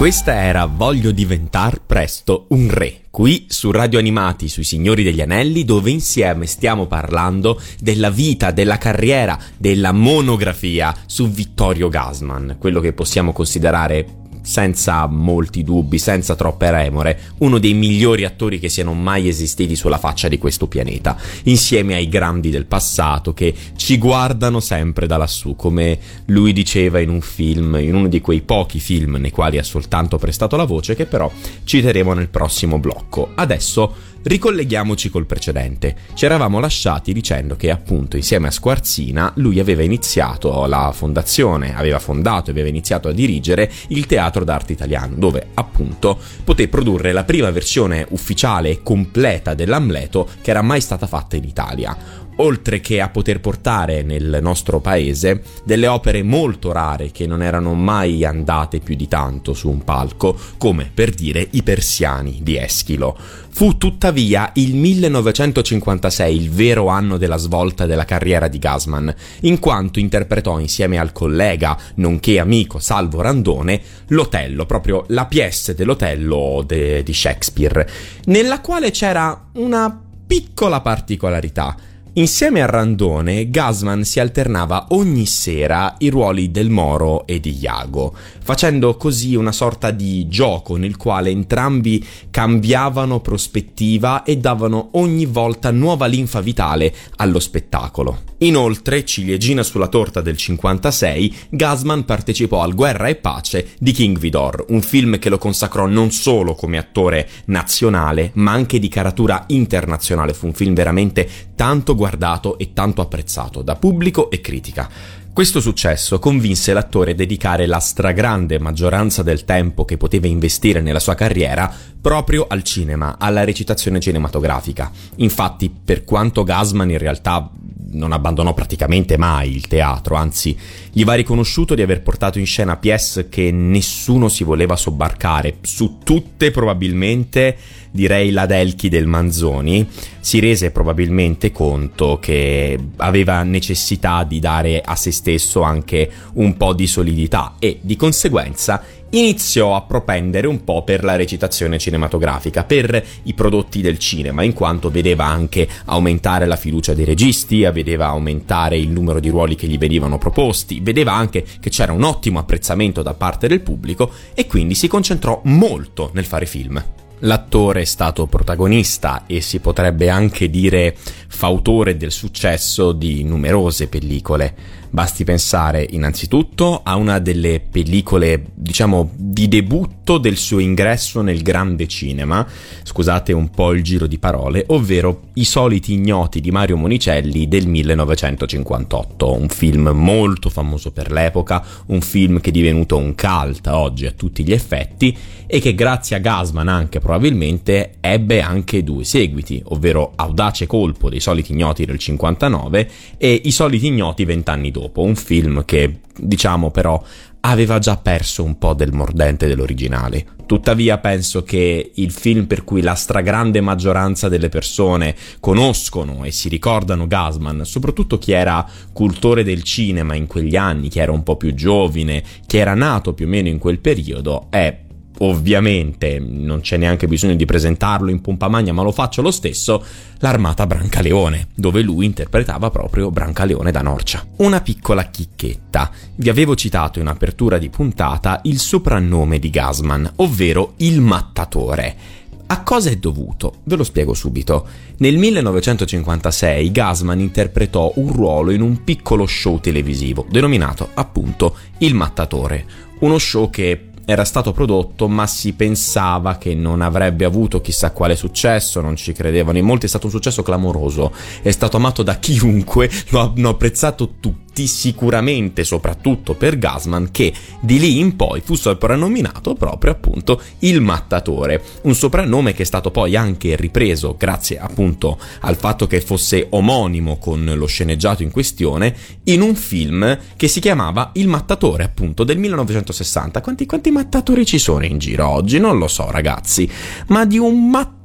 Questa 0.01 0.33
era 0.33 0.65
Voglio 0.65 1.11
diventar 1.11 1.83
presto 1.85 2.47
un 2.49 2.71
re, 2.71 3.03
qui 3.11 3.45
su 3.51 3.71
Radio 3.71 3.99
Animati 3.99 4.49
sui 4.49 4.65
Signori 4.65 5.03
degli 5.03 5.21
Anelli, 5.21 5.63
dove 5.63 5.91
insieme 5.91 6.47
stiamo 6.47 6.87
parlando 6.87 7.61
della 7.79 8.09
vita, 8.09 8.51
della 8.51 8.79
carriera, 8.79 9.39
della 9.59 9.93
monografia 9.93 10.97
su 11.05 11.29
Vittorio 11.29 11.91
Gasman, 11.91 12.57
quello 12.59 12.81
che 12.81 12.95
possiamo 12.95 13.35
considerare 13.35 14.20
senza 14.43 15.07
molti 15.07 15.63
dubbi, 15.63 15.99
senza 15.99 16.35
troppe 16.35 16.71
remore, 16.71 17.19
uno 17.39 17.59
dei 17.59 17.75
migliori 17.75 18.25
attori 18.25 18.59
che 18.59 18.69
siano 18.69 18.95
mai 18.95 19.29
esistiti 19.29 19.77
sulla 19.77 19.99
faccia 19.99 20.29
di 20.29 20.39
questo 20.39 20.67
pianeta, 20.67 21.17
insieme 21.45 21.95
ai 21.95 22.09
grandi 22.09 22.51
del 22.51 22.67
passato 22.67 23.33
che 23.33 23.55
ci 23.77 23.99
guardano 23.99 24.61
sempre 24.61 25.07
da 25.07 25.17
lassù, 25.17 25.57
come 25.57 25.99
lui 26.27 26.53
diceva 26.53 27.01
in 27.01 27.09
un 27.09 27.21
film, 27.21 27.77
in 27.81 27.95
uno 27.95 28.09
di 28.09 28.21
quei 28.21 28.41
pochi 28.41 28.81
film 28.81 29.17
nei 29.17 29.31
quali 29.31 29.59
ha 29.59 29.63
soltanto 29.63 30.19
prestato 30.19 30.57
la 30.57 30.65
voce, 30.65 30.95
che 30.95 31.07
però 31.07 31.31
citeremo 31.65 32.13
nel 32.13 32.29
prossimo 32.29 32.79
blocco. 32.79 33.31
Adesso 33.35 33.95
ricolleghiamoci 34.23 35.09
col 35.11 35.27
precedente. 35.27 35.97
Ci 36.15 36.25
eravamo 36.25 36.61
lasciati 36.61 37.13
dicendo 37.13 37.57
che 37.57 37.71
appunto 37.71 38.17
insieme 38.17 38.49
a 38.49 38.51
Squarzina 38.51 39.33
lui 39.37 39.59
aveva 39.59 39.83
iniziato 39.83 40.67
la 40.67 40.93
fondazione, 40.95 41.77
aveva 41.77 41.99
fondato 41.99 42.51
e 42.51 42.53
aveva 42.53 42.69
iniziato 42.69 43.09
a 43.09 43.13
dirigere 43.13 43.71
il 43.89 44.07
Teatro 44.07 44.45
d'Arte 44.45 44.73
Italiano, 44.73 45.15
dove 45.17 45.49
appunto 45.55 46.19
poté 46.45 46.69
produrre 46.69 47.13
la 47.13 47.25
prima 47.25 47.51
versione 47.51 48.07
ufficiale 48.11 48.71
e 48.71 48.83
completa 48.83 49.55
dell'Amleto 49.55 50.29
che 50.41 50.51
era 50.51 50.63
mai 50.63 50.81
stata 50.81 51.07
fatta 51.07 51.37
in 51.37 51.45
Italia 51.45 51.97
oltre 52.41 52.81
che 52.81 53.01
a 53.01 53.09
poter 53.09 53.41
portare 53.41 54.03
nel 54.03 54.39
nostro 54.41 54.81
paese 54.81 55.43
delle 55.65 55.87
opere 55.87 56.23
molto 56.23 56.73
rare 56.73 57.11
che 57.11 57.27
non 57.27 57.43
erano 57.43 57.75
mai 57.75 58.25
andate 58.25 58.81
più 58.81 58.97
di 58.97 59.09
tanto 59.09 59.53
su 59.53 59.69
un 59.69 59.85
palco, 59.85 60.37
come 60.57 60.91
per 60.93 61.11
dire 61.11 61.47
i 61.51 61.63
Persiani 61.63 62.41
di 62.43 62.57
Eschilo. 62.57 63.17
Fu 63.53 63.77
tuttavia 63.77 64.53
il 64.55 64.75
1956 64.75 66.35
il 66.35 66.51
vero 66.51 66.89
anno 66.89 67.19
della 67.19 67.37
svolta 67.37 67.85
della 67.85 68.05
carriera 68.05 68.49
di 68.49 68.59
Gasman, 68.59 69.15
in 69.41 69.59
quanto 69.59 69.99
interpretò 69.99 70.59
insieme 70.59 70.99
al 70.99 71.13
collega, 71.13 71.77
nonché 71.97 72.39
amico 72.39 72.79
Salvo 72.79 73.21
Randone, 73.21 73.81
l'Otello, 74.09 74.65
proprio 74.65 75.05
la 75.09 75.27
pièce 75.27 75.75
dell'Otello 75.75 76.65
de- 76.67 77.03
di 77.03 77.13
Shakespeare, 77.13 77.87
nella 78.27 78.61
quale 78.61 78.91
c'era 78.91 79.49
una 79.55 80.05
piccola 80.27 80.81
particolarità. 80.81 81.77
Insieme 82.15 82.61
a 82.61 82.67
Randone, 82.67 83.51
Gasman 83.51 84.03
si 84.03 84.19
alternava 84.19 84.87
ogni 84.91 85.27
sera 85.27 85.95
i 85.99 86.09
ruoli 86.09 86.51
del 86.51 86.69
Moro 86.69 87.25
e 87.25 87.39
di 87.39 87.57
Iago, 87.57 88.13
facendo 88.43 88.97
così 88.97 89.37
una 89.37 89.53
sorta 89.53 89.93
di 89.93 90.27
gioco 90.27 90.75
nel 90.75 90.97
quale 90.97 91.31
entrambi 91.31 92.05
cambiavano 92.31 93.21
prospettiva 93.21 94.25
e 94.25 94.39
davano 94.39 94.89
ogni 94.95 95.25
volta 95.25 95.71
nuova 95.71 96.07
linfa 96.07 96.41
vitale 96.41 96.93
allo 97.17 97.39
spettacolo. 97.39 98.23
Inoltre, 98.39 99.05
ciliegina 99.05 99.63
sulla 99.63 99.87
torta 99.87 100.21
del 100.21 100.37
56, 100.37 101.37
Gasman 101.51 102.05
partecipò 102.05 102.63
al 102.63 102.75
Guerra 102.75 103.07
e 103.07 103.17
Pace 103.17 103.75
di 103.79 103.93
King 103.93 104.19
Vidor, 104.19 104.65
un 104.71 104.81
film 104.83 105.19
che 105.19 105.29
lo 105.29 105.39
consacrò 105.39 105.87
non 105.87 106.11
solo 106.11 106.55
come 106.55 106.79
attore 106.79 107.29
nazionale, 107.47 108.31
ma 108.35 108.51
anche 108.51 108.81
di 108.81 108.89
caratura 108.89 109.45
internazionale. 109.49 110.33
Fu 110.33 110.47
un 110.47 110.55
film 110.55 110.75
veramente 110.75 111.29
tanto 111.55 111.95
guardato 111.95 112.09
e 112.57 112.73
tanto 112.73 113.03
apprezzato 113.03 113.63
da 113.63 113.77
pubblico 113.77 114.31
e 114.31 114.41
critica. 114.41 114.89
Questo 115.33 115.61
successo 115.61 116.19
convinse 116.19 116.73
l'attore 116.73 117.13
a 117.13 117.15
dedicare 117.15 117.67
la 117.67 117.79
stragrande 117.79 118.59
maggioranza 118.59 119.23
del 119.23 119.45
tempo 119.45 119.85
che 119.85 119.97
poteva 119.97 120.27
investire 120.27 120.81
nella 120.81 120.99
sua 120.99 121.15
carriera 121.15 121.73
proprio 122.01 122.47
al 122.49 122.63
cinema, 122.65 123.17
alla 123.19 123.45
recitazione 123.45 124.01
cinematografica. 124.01 124.91
Infatti, 125.17 125.71
per 125.71 126.05
quanto 126.05 126.43
Gasman 126.43 126.91
in 126.91 126.99
realtà 126.99 127.49
non 127.93 128.13
abbandonò 128.13 128.55
praticamente 128.55 129.17
mai 129.17 129.55
il 129.55 129.67
teatro, 129.67 130.17
anzi 130.17 130.57
gli 130.93 131.05
va 131.05 131.15
riconosciuto 131.15 131.75
di 131.75 131.83
aver 131.83 132.03
portato 132.03 132.39
in 132.39 132.47
scena 132.47 132.77
pièce 132.77 133.29
che 133.29 133.51
nessuno 133.51 134.29
si 134.29 134.45
voleva 134.45 134.77
sobbarcare, 134.77 135.59
su 135.63 135.99
tutte 136.03 136.51
probabilmente 136.51 137.57
direi 137.91 138.31
la 138.31 138.47
Delchi 138.47 138.89
del 138.89 139.07
Manzoni, 139.07 139.87
si 140.21 140.39
rese 140.39 140.71
probabilmente 140.71 141.51
conto 141.51 142.19
che 142.21 142.79
aveva 142.97 143.43
necessità 143.43 144.25
di 144.25 144.39
dare 144.39 144.81
a 144.85 144.97
se 144.97 145.11
stesso 145.11 145.63
anche 145.63 146.11
un 146.35 146.57
po' 146.57 146.73
di 146.73 146.87
solidità 146.87 147.55
e 147.59 147.79
di 147.81 147.97
conseguenza 147.97 148.83
iniziò 149.11 149.75
a 149.75 149.83
propendere 149.83 150.47
un 150.47 150.63
po' 150.65 150.83
per 150.83 151.03
la 151.03 151.17
recitazione 151.17 151.79
cinematografica, 151.79 152.65
per 152.65 153.05
i 153.25 153.35
prodotti 153.35 153.81
del 153.81 153.99
cinema, 153.99 154.43
in 154.43 154.53
quanto 154.53 154.91
vedeva 154.91 155.25
anche 155.25 155.67
aumentare 155.87 156.47
la 156.47 156.57
fiducia 156.57 156.95
dei 156.95 157.05
registi, 157.05 157.69
vedeva 157.73 158.07
aumentare 158.07 158.77
il 158.77 158.91
numero 158.91 159.21
di 159.21 159.29
ruoli 159.29 159.55
che 159.55 159.67
gli 159.67 159.79
venivano 159.79 160.19
proposti, 160.19 160.81
vedeva 160.81 161.13
anche 161.13 161.45
che 161.61 161.71
c'era 161.71 161.93
un 161.93 162.03
ottimo 162.03 162.39
apprezzamento 162.39 163.03
da 163.03 163.15
parte 163.15 163.49
del 163.49 163.61
pubblico 163.61 164.11
e 164.35 164.47
quindi 164.47 164.75
si 164.75 164.89
concentrò 164.89 165.41
molto 165.45 166.11
nel 166.15 166.25
fare 166.25 166.47
film. 166.47 166.83
L'attore 167.21 167.83
è 167.83 167.85
stato 167.85 168.27
protagonista 168.27 169.25
e 169.27 169.43
si 169.43 169.59
potrebbe 169.59 170.09
anche 170.09 170.49
dire 170.49 170.97
fautore 171.29 171.99
del 171.99 172.13
successo 172.13 172.93
di 172.93 173.25
numerose 173.25 173.89
pellicole. 173.89 174.79
Basti 174.89 175.23
pensare 175.23 175.87
innanzitutto 175.91 176.81
a 176.83 176.97
una 176.97 177.19
delle 177.19 177.61
pellicole, 177.61 178.47
diciamo, 178.55 179.11
di 179.15 179.47
debutto 179.49 180.19
del 180.19 180.37
suo 180.37 180.59
ingresso 180.59 181.21
nel 181.21 181.43
grande 181.43 181.87
cinema, 181.87 182.45
scusate 182.83 183.33
un 183.33 183.51
po' 183.51 183.73
il 183.73 183.85
giro 183.85 184.07
di 184.07 184.19
parole, 184.19 184.65
ovvero 184.69 185.29
I 185.35 185.45
soliti 185.45 185.93
ignoti 185.93 186.41
di 186.41 186.51
Mario 186.51 186.77
Monicelli 186.77 187.47
del 187.47 187.69
1958, 187.69 189.33
un 189.33 189.49
film 189.49 189.91
molto 189.91 190.51
famoso 190.51 190.91
per 190.91 191.13
l'epoca, 191.13 191.65
un 191.87 192.01
film 192.01 192.41
che 192.41 192.49
è 192.49 192.53
divenuto 192.53 192.97
un 192.97 193.15
cult 193.15 193.69
oggi 193.69 194.07
a 194.07 194.13
tutti 194.13 194.43
gli 194.43 194.53
effetti 194.53 195.17
e 195.51 195.59
che 195.59 195.75
grazie 195.75 196.15
a 196.15 196.21
Gasman 196.21 196.69
anche 196.69 197.01
probabilmente 197.01 197.95
ebbe 197.99 198.41
anche 198.41 198.85
due 198.85 199.03
seguiti, 199.03 199.61
ovvero 199.67 200.13
Audace 200.15 200.69
colpo 200.69 201.11
dei 201.11 201.19
soliti 201.19 201.51
ignoti 201.51 201.85
del 201.85 201.99
59 201.99 202.91
e 203.19 203.41
I 203.45 203.51
soliti 203.51 203.89
ignoti 203.89 204.25
vent'anni 204.25 204.71
dopo, 204.71 205.03
un 205.03 205.17
film 205.17 205.65
che, 205.65 206.03
diciamo 206.17 206.71
però, 206.71 207.03
aveva 207.41 207.79
già 207.81 207.97
perso 207.97 208.45
un 208.45 208.59
po' 208.59 208.75
del 208.75 208.93
mordente 208.93 209.49
dell'originale. 209.49 210.25
Tuttavia 210.47 210.99
penso 210.99 211.43
che 211.43 211.93
il 211.95 212.13
film 212.13 212.47
per 212.47 212.63
cui 212.63 212.81
la 212.81 212.95
stragrande 212.95 213.61
maggioranza 213.61 214.29
delle 214.29 214.49
persone 214.49 215.17
conoscono 215.41 216.25
e 216.25 216.31
si 216.31 216.49
ricordano 216.49 217.09
Gasman, 217.09 217.65
soprattutto 217.65 218.19
chi 218.19 218.33
era 218.33 218.65
cultore 218.93 219.43
del 219.43 219.65
cinema 219.65 220.15
in 220.15 220.27
quegli 220.29 220.55
anni, 220.55 220.89
chi 220.89 221.01
era 221.01 221.13
un 221.13 221.25
po' 221.25 221.37
più 221.37 221.55
giovane, 221.55 222.23
chi 222.47 222.59
era 222.59 222.75
nato 222.75 223.15
più 223.15 223.27
o 223.27 223.29
meno 223.29 223.49
in 223.49 223.59
quel 223.59 223.81
periodo, 223.81 224.47
è 224.51 224.89
ovviamente 225.23 226.19
non 226.19 226.61
c'è 226.61 226.77
neanche 226.77 227.07
bisogno 227.07 227.35
di 227.35 227.45
presentarlo 227.45 228.11
in 228.11 228.21
pompa 228.21 228.49
magna, 228.49 228.73
ma 228.73 228.83
lo 228.83 228.93
faccio 228.93 229.23
lo 229.23 229.31
stesso, 229.31 229.85
l'armata 230.19 230.67
Brancaleone, 230.67 231.49
dove 231.55 231.83
lui 231.83 232.07
interpretava 232.07 232.71
proprio 232.71 233.11
Brancaleone 233.11 233.71
da 233.71 233.83
Norcia. 233.83 234.27
Una 234.37 234.61
piccola 234.61 235.05
chicchetta. 235.05 235.91
Vi 236.15 236.29
avevo 236.29 236.55
citato 236.55 237.01
in 237.01 237.07
apertura 237.07 237.59
di 237.59 237.71
puntata 237.71 238.41
il 238.45 238.59
soprannome 238.59 239.39
di 239.39 239.51
Gasman, 239.51 240.13
ovvero 240.17 240.75
il 240.79 241.01
mattatore. 241.01 242.19
A 242.47 242.63
cosa 242.63 242.91
è 242.91 242.97
dovuto? 242.97 243.59
Ve 243.65 243.77
lo 243.77 243.85
spiego 243.85 244.13
subito. 244.13 244.67
Nel 244.97 245.17
1956 245.19 246.73
Gasman 246.73 247.21
interpretò 247.21 247.93
un 247.97 248.13
ruolo 248.13 248.51
in 248.51 248.61
un 248.61 248.83
piccolo 248.83 249.25
show 249.27 249.61
televisivo, 249.61 250.27
denominato 250.29 250.89
appunto 250.95 251.57
Il 251.79 251.95
Mattatore, 251.95 252.67
uno 253.01 253.19
show 253.19 253.51
che 253.51 253.90
era 254.11 254.25
stato 254.25 254.51
prodotto, 254.51 255.07
ma 255.07 255.27
si 255.29 255.53
pensava 255.53 256.37
che 256.37 256.53
non 256.53 256.81
avrebbe 256.81 257.25
avuto 257.25 257.61
chissà 257.61 257.93
quale 257.93 258.17
successo, 258.17 258.81
non 258.81 258.97
ci 258.97 259.13
credevano. 259.13 259.59
In 259.59 259.65
molti, 259.65 259.87
è 259.87 259.89
stato 259.89 260.07
un 260.07 260.13
successo 260.13 260.43
clamoroso, 260.43 261.13
è 261.43 261.51
stato 261.53 261.77
amato 261.77 262.03
da 262.03 262.17
chiunque, 262.17 262.91
lo 263.11 263.21
hanno 263.21 263.51
apprezzato 263.51 264.15
tutti 264.19 264.50
tutti 264.61 264.67
sicuramente, 264.67 265.65
soprattutto 265.65 266.35
per 266.35 266.59
Gasman, 266.59 267.11
che 267.11 267.33
di 267.61 267.79
lì 267.79 267.99
in 267.99 268.17
poi 268.17 268.41
fu 268.41 268.55
soprannominato 268.55 269.55
proprio 269.55 269.93
appunto 269.93 270.41
il 270.61 270.81
mattatore, 270.81 271.63
un 271.83 271.95
soprannome 271.95 272.53
che 272.53 272.63
è 272.63 272.67
stato 272.67 272.91
poi 272.91 273.17
anche 273.17 273.57
ripreso 273.57 274.17
grazie 274.19 274.59
appunto 274.59 275.19
al 275.41 275.57
fatto 275.57 275.87
che 275.87 276.01
fosse 276.01 276.47
omonimo 276.51 277.17
con 277.19 277.51
lo 277.55 277.67
sceneggiato 277.67 278.23
in 278.23 278.31
questione 278.31 278.95
in 279.25 279.41
un 279.41 279.55
film 279.55 280.19
che 280.37 280.49
si 280.49 280.61
chiamava 280.61 281.11
Il 281.15 281.29
mattatore 281.29 281.85
appunto 281.85 282.25
del 282.25 282.39
1960. 282.39 283.41
Quanti, 283.41 283.67
quanti 283.67 283.91
mattatori 283.91 284.45
ci 284.45 284.59
sono 284.59 284.85
in 284.85 284.99
giro 284.99 285.29
oggi? 285.29 285.59
Non 285.59 285.79
lo 285.79 285.89
so 285.89 286.11
ragazzi, 286.11 286.69
ma 287.09 287.25
di 287.25 287.39
un 287.39 287.71
mattatore 287.71 288.00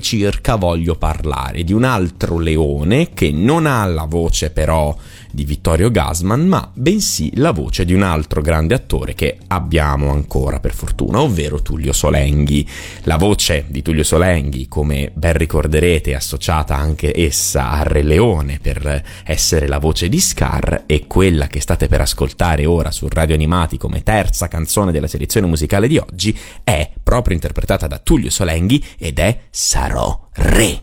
circa 0.00 0.56
voglio 0.56 0.96
parlare, 0.96 1.64
di 1.64 1.72
un 1.72 1.84
altro 1.84 2.38
leone 2.38 3.10
che 3.14 3.30
non 3.30 3.66
ha 3.66 3.84
la 3.84 4.04
voce 4.04 4.50
però 4.50 4.96
di 5.30 5.44
Vittorio 5.44 5.90
Gasman, 5.90 6.46
ma 6.46 6.70
bensì 6.72 7.32
la 7.36 7.50
voce 7.50 7.84
di 7.84 7.92
un 7.92 8.02
altro 8.02 8.40
grande 8.40 8.74
attore 8.74 9.14
che 9.14 9.38
abbiamo 9.48 10.10
ancora 10.12 10.60
per 10.60 10.72
fortuna, 10.72 11.20
ovvero 11.20 11.60
Tullio 11.62 11.92
Solenghi. 11.92 12.68
La 13.02 13.16
voce 13.16 13.64
di 13.68 13.82
Tullio 13.82 14.04
Solenghi, 14.04 14.68
come 14.68 15.10
ben 15.12 15.32
ricorderete, 15.32 16.12
è 16.12 16.14
associata 16.14 16.76
anche 16.76 17.12
essa 17.14 17.70
a 17.70 17.82
Re 17.82 18.02
Leone 18.02 18.60
per 18.62 19.02
essere 19.24 19.66
la 19.66 19.78
voce 19.78 20.08
di 20.08 20.20
Scar 20.20 20.84
e 20.86 21.06
quella 21.06 21.48
che 21.48 21.60
state 21.60 21.88
per 21.88 22.00
ascoltare 22.00 22.66
ora 22.66 22.92
su 22.92 23.08
Radio 23.08 23.34
Animati 23.34 23.76
come 23.76 24.02
terza 24.02 24.46
canzone 24.46 24.92
della 24.92 25.08
selezione 25.08 25.46
musicale 25.46 25.88
di 25.88 25.96
oggi 25.96 26.36
è 26.62 26.90
proprio 27.02 27.34
interpretata 27.34 27.86
da 27.86 27.98
Tullio 27.98 28.30
Solenghi 28.30 28.82
ed 28.98 29.18
è 29.18 29.38
Sarò 29.50 30.28
Re. 30.32 30.82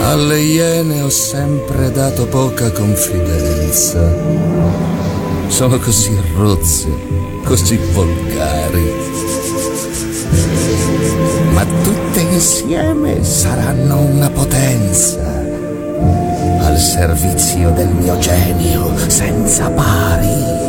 Alle 0.00 0.40
iene 0.40 1.00
ho 1.00 1.08
sempre 1.08 1.90
dato 1.90 2.26
poca 2.26 2.70
confidenza. 2.70 4.14
Sono 5.46 5.78
così 5.78 6.14
rozze, 6.36 6.88
così 7.44 7.76
volgari. 7.92 8.92
Ma 11.52 11.64
tutte 11.82 12.20
insieme 12.20 13.24
saranno 13.24 14.00
una 14.00 14.28
potenza 14.28 15.51
al 16.72 16.78
servizio 16.78 17.70
del 17.72 17.88
mio 17.88 18.16
genio 18.18 18.96
senza 19.08 19.68
pari. 19.70 20.60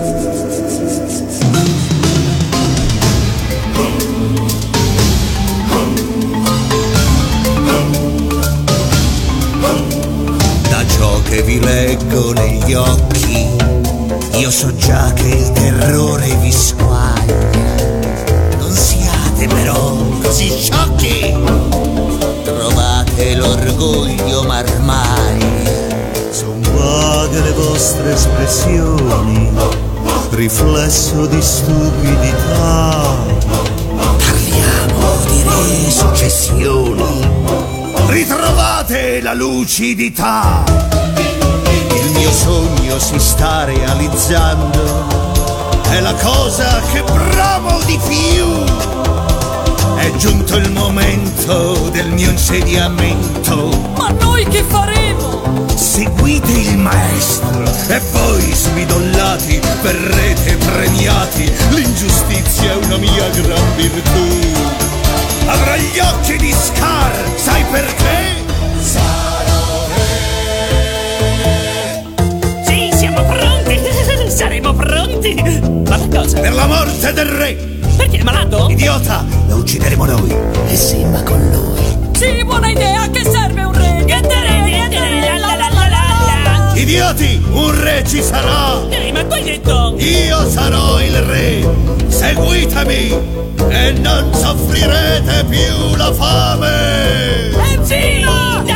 che 11.30 11.42
vi 11.42 11.60
leggo 11.60 12.32
negli 12.34 12.74
occhi, 12.74 13.48
io 14.36 14.52
so 14.52 14.76
già 14.76 15.12
che 15.14 15.28
il 15.28 15.52
terrore 15.52 16.28
vi 16.42 16.52
squaglia. 16.52 17.76
Non 18.60 18.72
siate 18.72 19.48
però 19.48 19.96
così 20.22 20.50
sciocchi, 20.50 21.36
trovate 22.44 23.36
l'orgoglio 23.36 24.44
marmai. 24.44 25.63
Son 26.34 26.60
vaghe 26.62 27.42
le 27.42 27.52
vostre 27.52 28.14
espressioni, 28.14 29.52
riflesso 30.32 31.28
di 31.28 31.42
stupidità. 31.42 33.16
Parliamo 34.18 35.18
di 35.28 35.44
resuccessioni, 35.86 37.28
ritrovate 38.08 39.22
la 39.22 39.34
lucidità 39.34 40.64
mio 42.24 42.32
sogno 42.32 43.00
si 43.00 43.20
sta 43.20 43.66
realizzando, 43.66 45.08
è 45.90 46.00
la 46.00 46.14
cosa 46.14 46.80
che 46.92 47.04
bramo 47.04 47.82
di 47.86 48.00
più. 48.08 48.46
È 49.98 50.10
giunto 50.16 50.56
il 50.56 50.72
momento 50.72 51.90
del 51.90 52.10
mio 52.12 52.30
insediamento. 52.30 53.70
Ma 53.98 54.10
noi 54.20 54.46
che 54.46 54.64
faremo? 54.64 55.53
Seguite 55.76 56.52
il 56.52 56.78
maestro 56.78 57.64
e 57.88 58.00
poi 58.12 58.54
smidollati 58.54 59.60
verrete 59.82 60.56
premiati. 60.58 61.52
L'ingiustizia 61.70 62.72
è 62.74 62.76
una 62.76 62.98
mia 62.98 63.30
gran 63.30 63.76
virtù. 63.76 64.28
Avrà 65.46 65.76
gli 65.78 66.00
occhi 66.00 66.38
di 66.38 66.52
Scar, 66.52 67.12
sai 67.36 67.64
perché? 67.72 68.42
Sì, 72.66 72.92
siamo 72.96 73.24
pronti! 73.24 73.80
Saremo 74.30 74.74
pronti! 74.74 75.34
Ma 75.88 75.98
per 75.98 76.08
cosa? 76.10 76.40
Per 76.40 76.54
la 76.54 76.66
morte 76.66 77.14
del 77.14 77.26
re! 77.26 77.54
Perché 77.98 78.18
è 78.18 78.24
malato? 78.24 78.68
Idiota! 78.70 79.26
Lo 79.48 79.58
uccideremo 79.58 80.06
noi 80.06 80.36
e 80.68 80.76
Simba 80.76 81.22
con 81.24 81.40
lui. 81.52 81.82
Sì, 82.18 82.44
buona 82.46 82.70
idea, 82.70 83.10
che 83.10 83.24
serve 83.24 83.43
Idioti! 86.84 87.42
Un 87.50 87.82
re 87.82 88.04
ci 88.06 88.22
sarà! 88.22 88.86
Ehi, 88.90 89.14
ma 89.14 89.24
tu 89.24 89.36
hai 89.36 89.44
detto... 89.44 89.96
Io 90.00 90.50
sarò 90.50 91.00
il 91.00 91.18
re! 91.22 91.66
Seguitemi! 92.10 93.18
E 93.70 93.94
non 94.02 94.30
soffrirete 94.34 95.46
più 95.46 95.96
la 95.96 96.12
fame! 96.12 97.52
Sì! 97.84 98.20
Dai, 98.20 98.68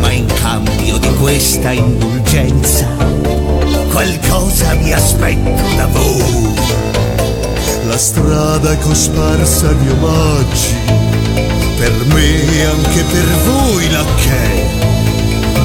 Sì, 0.00 0.24
cambio 0.40 0.98
di 0.98 1.14
questa 1.16 1.72
indulgenza, 1.72 2.88
qualcosa 3.94 4.74
mi 4.74 4.92
aspetto 4.92 5.62
da 5.76 5.86
voi. 5.86 6.52
La 7.86 7.96
strada 7.96 8.72
è 8.72 8.78
cosparsa 8.78 9.72
di 9.72 9.88
omaggi, 9.88 10.74
per 11.78 11.92
me 12.06 12.52
e 12.52 12.64
anche 12.64 13.02
per 13.04 13.26
voi 13.46 13.90
lacchè. 13.90 14.66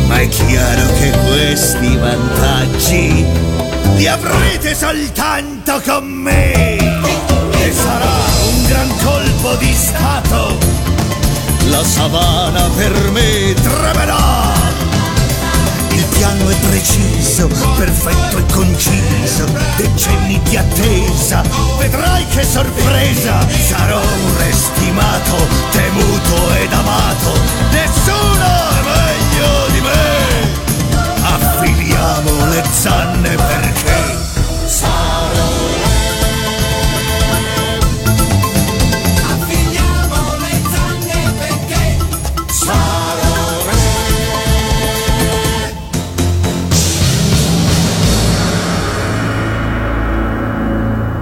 Ma 0.08 0.20
è 0.20 0.28
chiaro 0.28 0.94
che 1.00 1.12
questi 1.28 1.98
vantaggi 1.98 3.26
li 3.96 4.08
avrete 4.08 4.76
soltanto 4.76 5.82
con 5.84 6.06
me. 6.06 6.78
E 6.78 7.74
sarà 7.74 8.16
un 8.48 8.66
gran 8.68 8.90
colpo 9.04 9.56
di 9.56 9.74
stato 9.74 10.58
la 11.70 11.84
savana 11.84 12.70
per 12.76 12.94
me 13.12 13.54
tremerà. 13.54 13.99
È 16.50 16.56
preciso, 16.68 17.48
perfetto 17.78 18.40
e 18.40 18.46
conciso, 18.52 19.46
decenni 19.76 20.42
di 20.42 20.58
attesa, 20.58 21.44
vedrai 21.78 22.26
che 22.26 22.44
sorpresa, 22.44 23.48
sarò 23.48 24.00
un 24.00 24.38
re 24.38 24.52
temuto 25.70 26.56
ed 26.56 26.74
amato, 26.74 27.40
nessuno 27.70 28.46
è 28.70 28.82
meglio 28.82 29.68
di 29.74 29.82
me. 29.82 30.58
Affiliamo 31.22 32.46
le 32.48 32.64
zanne 32.72 33.36
perché 33.36 33.69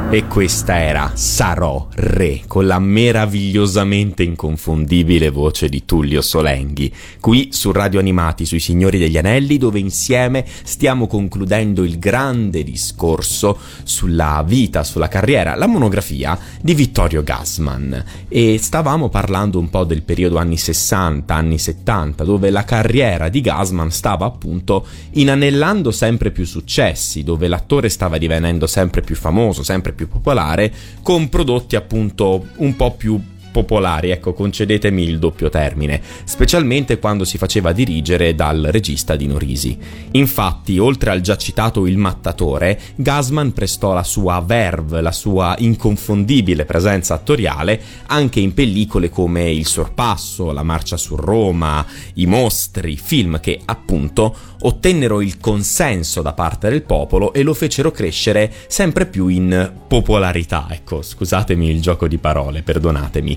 E 0.10 0.26
questa 0.26 0.80
era 0.80 1.12
Sarò 1.16 1.90
Re, 1.94 2.44
con 2.48 2.66
la 2.66 2.80
meravigliosamente 2.80 4.24
inconfondibile 4.24 5.30
voce 5.30 5.68
di 5.68 5.84
Tullio 5.84 6.22
Solenghi, 6.22 6.94
qui 7.20 7.50
su 7.52 7.74
Radio 7.74 8.00
Animati 8.00 8.46
sui 8.46 8.62
Signori 8.62 9.00
degli 9.00 9.18
Anelli, 9.18 9.58
dove 9.58 9.80
insieme 9.80 10.46
stiamo 10.64 11.08
concludendo 11.08 11.84
il 11.84 12.00
grande 12.00 12.64
discorso 12.64 13.58
sulla 13.84 14.42
vita, 14.48 14.86
sulla 14.86 15.10
carriera, 15.10 15.56
la 15.56 15.68
monografia 15.68 16.40
di 16.62 16.74
Vittorio 16.74 17.22
Gassman. 17.22 18.02
E 18.30 18.58
stavamo 18.60 19.10
parlando 19.10 19.60
un 19.60 19.70
po' 19.70 19.84
del 19.84 20.04
periodo 20.04 20.38
anni 20.38 20.56
60, 20.56 21.36
anni 21.36 21.58
70, 21.58 22.24
dove 22.24 22.50
la 22.50 22.64
carriera 22.64 23.28
di 23.28 23.42
Gassman 23.42 23.92
stava 23.92 24.26
appunto 24.26 24.88
inanellando 25.12 25.92
sempre 25.92 26.32
più 26.32 26.46
successi, 26.46 27.24
dove 27.26 27.50
l'attore 27.50 27.90
stava 27.90 28.18
divenendo 28.18 28.68
sempre 28.68 29.02
più 29.02 29.18
famoso, 29.18 29.64
sempre 29.64 29.96
più 29.97 29.97
popolare, 30.06 30.72
con 31.02 31.30
prodotti 31.30 31.76
appunto 31.76 32.48
un 32.58 32.76
po' 32.76 32.92
più 32.92 33.20
popolari, 33.52 34.12
ecco, 34.12 34.34
concedetemi 34.34 35.04
il 35.04 35.20
doppio 35.20 35.50
termine, 35.50 36.02
specialmente 36.24 37.00
quando 37.00 37.26
si 37.26 37.38
faceva 37.38 37.72
dirigere 37.72 38.36
dal 38.36 38.68
regista 38.72 39.16
Dino 39.16 39.38
Risi. 39.38 39.78
Infatti, 40.12 40.78
oltre 40.78 41.12
al 41.12 41.22
già 41.22 41.38
citato 41.38 41.88
Il 41.88 41.98
Mattatore, 41.98 42.80
Gasman 42.96 43.54
prestò 43.54 43.94
la 43.94 44.04
sua 44.04 44.44
verve, 44.46 45.02
la 45.02 45.12
sua 45.12 45.56
inconfondibile 45.60 46.66
presenza 46.66 47.14
attoriale 47.14 47.82
anche 48.08 48.40
in 48.40 48.54
pellicole 48.54 49.10
come 49.10 49.50
Il 49.50 49.66
Sorpasso, 49.66 50.52
La 50.52 50.64
Marcia 50.64 50.98
su 50.98 51.16
Roma, 51.16 51.86
I 52.14 52.26
Mostri, 52.26 52.98
film 52.98 53.40
che 53.40 53.60
appunto 53.66 54.36
ottennero 54.62 55.22
il 55.22 55.40
consenso 55.40 56.22
da 56.22 56.34
parte 56.34 56.70
del 56.70 56.82
popolo 56.82 57.34
e 57.34 57.44
lo 57.44 57.54
fecero 57.54 57.92
crescere 57.92 58.52
sempre 58.68 59.06
più 59.06 59.28
in 59.28 59.72
popolarità. 59.88 60.68
Ecco, 60.70 61.02
scusatemi 61.02 61.70
il 61.70 61.82
gioco 61.82 62.08
di 62.08 62.18
parole, 62.18 62.62
perdonatemi. 62.62 63.37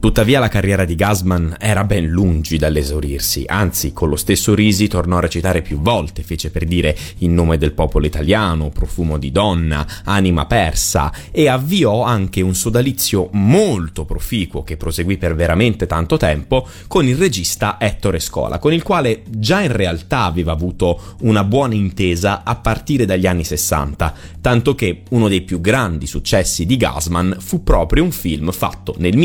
Tuttavia 0.00 0.40
la 0.40 0.48
carriera 0.48 0.86
di 0.86 0.94
Gasman 0.94 1.56
era 1.60 1.84
ben 1.84 2.06
lungi 2.06 2.56
dall'esaurirsi, 2.56 3.44
anzi 3.46 3.92
con 3.92 4.08
lo 4.08 4.16
stesso 4.16 4.54
Risi 4.54 4.88
tornò 4.88 5.18
a 5.18 5.20
recitare 5.20 5.60
più 5.60 5.78
volte, 5.78 6.22
fece 6.22 6.50
per 6.50 6.64
dire 6.64 6.96
In 7.18 7.34
nome 7.34 7.58
del 7.58 7.72
popolo 7.72 8.06
italiano, 8.06 8.70
Profumo 8.70 9.18
di 9.18 9.30
donna, 9.30 9.86
Anima 10.04 10.46
persa 10.46 11.12
e 11.30 11.48
avviò 11.48 12.02
anche 12.02 12.40
un 12.40 12.54
sodalizio 12.54 13.28
molto 13.32 14.06
proficuo 14.06 14.64
che 14.64 14.78
proseguì 14.78 15.18
per 15.18 15.34
veramente 15.34 15.86
tanto 15.86 16.16
tempo 16.16 16.66
con 16.86 17.06
il 17.06 17.16
regista 17.16 17.76
Ettore 17.78 18.20
Scola, 18.20 18.58
con 18.58 18.72
il 18.72 18.82
quale 18.82 19.22
già 19.28 19.60
in 19.60 19.72
realtà 19.72 20.22
aveva 20.22 20.52
avuto 20.52 21.16
una 21.20 21.44
buona 21.44 21.74
intesa 21.74 22.42
a 22.42 22.56
partire 22.56 23.04
dagli 23.04 23.26
anni 23.26 23.44
60, 23.44 24.14
tanto 24.40 24.74
che 24.74 25.02
uno 25.10 25.28
dei 25.28 25.42
più 25.42 25.60
grandi 25.60 26.06
successi 26.06 26.64
di 26.64 26.78
Gasman 26.78 27.36
fu 27.38 27.62
proprio 27.62 28.02
un 28.02 28.12
film 28.12 28.50
fatto 28.50 28.94
nel 28.96 29.18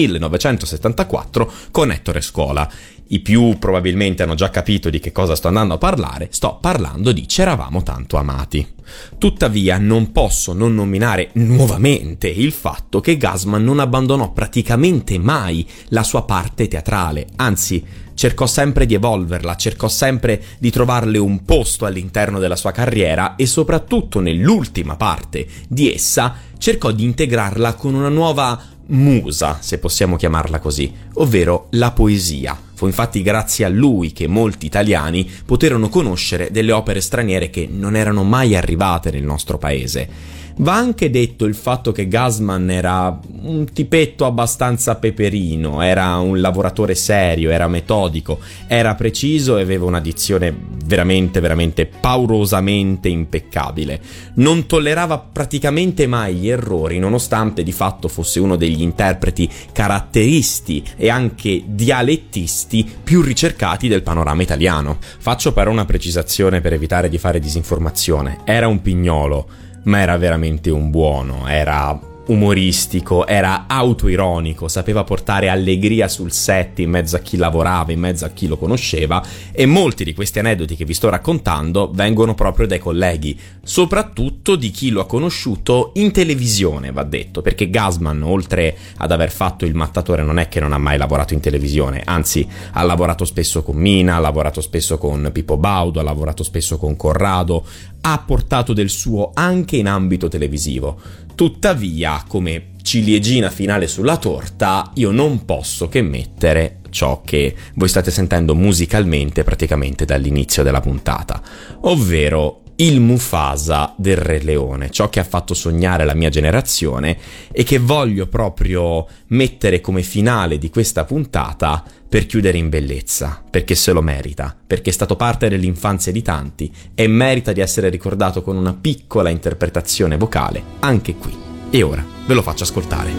1974 0.65 1.51
con 1.71 1.91
Ettore 1.91 2.21
Scola. 2.21 2.69
I 3.07 3.19
più 3.19 3.57
probabilmente 3.59 4.23
hanno 4.23 4.33
già 4.33 4.49
capito 4.49 4.89
di 4.89 4.99
che 4.99 5.11
cosa 5.11 5.35
sto 5.35 5.47
andando 5.47 5.75
a 5.75 5.77
parlare, 5.77 6.29
sto 6.31 6.57
parlando 6.59 7.11
di 7.11 7.27
C'eravamo 7.27 7.83
tanto 7.83 8.17
amati. 8.17 8.73
Tuttavia 9.17 9.77
non 9.77 10.11
posso 10.11 10.53
non 10.53 10.73
nominare 10.73 11.29
nuovamente 11.33 12.27
il 12.27 12.51
fatto 12.51 13.01
che 13.01 13.17
Gasman 13.17 13.63
non 13.63 13.79
abbandonò 13.79 14.31
praticamente 14.31 15.19
mai 15.19 15.67
la 15.89 16.03
sua 16.03 16.23
parte 16.23 16.67
teatrale, 16.67 17.27
anzi 17.35 17.83
cercò 18.15 18.47
sempre 18.47 18.85
di 18.87 18.95
evolverla, 18.95 19.55
cercò 19.55 19.87
sempre 19.87 20.41
di 20.57 20.71
trovarle 20.71 21.19
un 21.19 21.43
posto 21.43 21.85
all'interno 21.85 22.39
della 22.39 22.55
sua 22.55 22.71
carriera 22.71 23.35
e 23.35 23.45
soprattutto 23.45 24.19
nell'ultima 24.19 24.95
parte 24.95 25.45
di 25.67 25.93
essa 25.93 26.35
cercò 26.57 26.91
di 26.91 27.03
integrarla 27.03 27.75
con 27.75 27.93
una 27.93 28.09
nuova 28.09 28.59
musa, 28.87 29.57
se 29.61 29.77
possiamo 29.77 30.15
chiamarla 30.15 30.59
così, 30.59 30.93
ovvero 31.13 31.67
la 31.71 31.91
poesia. 31.91 32.57
Fu 32.75 32.85
infatti 32.85 33.21
grazie 33.21 33.65
a 33.65 33.69
lui 33.69 34.11
che 34.11 34.27
molti 34.27 34.65
italiani 34.65 35.29
poterono 35.45 35.89
conoscere 35.89 36.49
delle 36.51 36.71
opere 36.73 37.01
straniere 37.01 37.49
che 37.49 37.67
non 37.71 37.95
erano 37.95 38.23
mai 38.23 38.55
arrivate 38.55 39.11
nel 39.11 39.23
nostro 39.23 39.57
paese. 39.57 40.43
Va 40.57 40.75
anche 40.75 41.09
detto 41.09 41.43
il 41.43 41.53
fatto 41.53 41.91
che 41.91 42.07
Gasman 42.07 42.69
era 42.69 43.19
un 43.41 43.65
tipetto 43.73 44.25
abbastanza 44.25 44.95
peperino, 44.95 45.81
era 45.81 46.15
un 46.15 46.39
lavoratore 46.39 46.95
serio, 46.95 47.49
era 47.49 47.67
metodico, 47.67 48.39
era 48.65 48.95
preciso 48.95 49.57
e 49.57 49.63
aveva 49.63 49.83
una 49.83 49.99
dizione 49.99 50.55
veramente, 50.85 51.41
veramente 51.41 51.85
paurosamente 51.85 53.09
impeccabile. 53.09 53.99
Non 54.35 54.65
tollerava 54.65 55.19
praticamente 55.19 56.07
mai 56.07 56.35
gli 56.35 56.47
errori, 56.47 56.99
nonostante 56.99 57.61
di 57.61 57.73
fatto 57.73 58.07
fosse 58.07 58.39
uno 58.39 58.55
degli 58.55 58.81
interpreti 58.81 59.49
caratteristi 59.73 60.81
e 60.95 61.09
anche 61.09 61.63
dialettisti 61.65 62.64
più 63.03 63.21
ricercati 63.21 63.87
del 63.87 64.03
panorama 64.03 64.41
italiano. 64.41 64.97
Faccio 64.99 65.53
però 65.53 65.71
una 65.71 65.85
precisazione 65.85 66.61
per 66.61 66.73
evitare 66.73 67.09
di 67.09 67.17
fare 67.17 67.39
disinformazione. 67.39 68.39
Era 68.43 68.67
un 68.67 68.81
pignolo 68.81 69.47
ma 69.85 69.99
era 69.99 70.17
veramente 70.17 70.69
un 70.69 70.89
buono, 70.89 71.47
era 71.47 71.99
umoristico, 72.27 73.27
era 73.27 73.65
autoironico, 73.67 74.67
sapeva 74.67 75.03
portare 75.03 75.49
allegria 75.49 76.07
sul 76.07 76.31
set 76.31 76.79
in 76.79 76.89
mezzo 76.89 77.15
a 77.15 77.19
chi 77.19 77.37
lavorava, 77.37 77.91
in 77.91 77.99
mezzo 77.99 78.25
a 78.25 78.29
chi 78.29 78.47
lo 78.47 78.57
conosceva 78.57 79.23
e 79.51 79.65
molti 79.65 80.03
di 80.03 80.13
questi 80.13 80.39
aneddoti 80.39 80.75
che 80.75 80.85
vi 80.85 80.93
sto 80.93 81.09
raccontando 81.09 81.91
vengono 81.93 82.33
proprio 82.33 82.67
dai 82.67 82.79
colleghi, 82.79 83.37
soprattutto 83.63 84.55
di 84.55 84.71
chi 84.71 84.89
lo 84.89 85.01
ha 85.01 85.05
conosciuto 85.05 85.91
in 85.95 86.11
televisione, 86.11 86.91
va 86.91 87.03
detto, 87.03 87.41
perché 87.41 87.69
Gasman, 87.69 88.21
oltre 88.23 88.75
ad 88.97 89.11
aver 89.11 89.31
fatto 89.31 89.65
il 89.65 89.75
mattatore, 89.75 90.23
non 90.23 90.39
è 90.39 90.47
che 90.47 90.59
non 90.59 90.73
ha 90.73 90.77
mai 90.77 90.97
lavorato 90.97 91.33
in 91.33 91.39
televisione, 91.39 92.01
anzi 92.03 92.47
ha 92.71 92.83
lavorato 92.83 93.25
spesso 93.25 93.63
con 93.63 93.75
Mina, 93.75 94.15
ha 94.15 94.19
lavorato 94.19 94.61
spesso 94.61 94.97
con 94.97 95.29
Pippo 95.31 95.57
Baudo, 95.57 95.99
ha 95.99 96.03
lavorato 96.03 96.43
spesso 96.43 96.77
con 96.77 96.95
Corrado, 96.95 97.65
ha 98.07 98.19
portato 98.19 98.73
del 98.73 98.89
suo 98.89 99.31
anche 99.33 99.77
in 99.77 99.87
ambito 99.87 100.27
televisivo. 100.27 100.99
Tuttavia, 101.33 102.23
come 102.27 102.73
ciliegina 102.83 103.49
finale 103.49 103.87
sulla 103.87 104.17
torta, 104.17 104.91
io 104.93 105.09
non 105.09 105.43
posso 105.43 105.89
che 105.89 106.03
mettere 106.03 106.81
ciò 106.91 107.23
che 107.25 107.55
voi 107.73 107.89
state 107.89 108.11
sentendo 108.11 108.53
musicalmente 108.53 109.43
praticamente 109.43 110.05
dall'inizio 110.05 110.61
della 110.61 110.81
puntata, 110.81 111.41
ovvero 111.81 112.61
il 112.77 112.99
Mufasa 112.99 113.93
del 113.95 114.17
Re 114.17 114.41
Leone, 114.41 114.89
ciò 114.89 115.09
che 115.09 115.19
ha 115.19 115.23
fatto 115.23 115.53
sognare 115.53 116.05
la 116.05 116.13
mia 116.13 116.29
generazione 116.29 117.17
e 117.51 117.63
che 117.63 117.79
voglio 117.79 118.27
proprio 118.27 119.07
mettere 119.27 119.79
come 119.81 120.01
finale 120.01 120.57
di 120.57 120.69
questa 120.69 121.05
puntata 121.05 121.83
per 122.07 122.25
chiudere 122.25 122.57
in 122.57 122.69
bellezza, 122.69 123.41
perché 123.49 123.75
se 123.75 123.91
lo 123.91 124.01
merita, 124.01 124.55
perché 124.65 124.89
è 124.89 124.93
stato 124.93 125.15
parte 125.15 125.49
dell'infanzia 125.49 126.11
di 126.11 126.21
tanti 126.21 126.71
e 126.93 127.07
merita 127.07 127.51
di 127.51 127.61
essere 127.61 127.89
ricordato 127.89 128.41
con 128.41 128.55
una 128.55 128.73
piccola 128.73 129.29
interpretazione 129.29 130.17
vocale 130.17 130.63
anche 130.79 131.15
qui. 131.15 131.33
E 131.69 131.81
ora 131.81 132.05
ve 132.25 132.33
lo 132.33 132.41
faccio 132.41 132.63
ascoltare. 132.63 133.11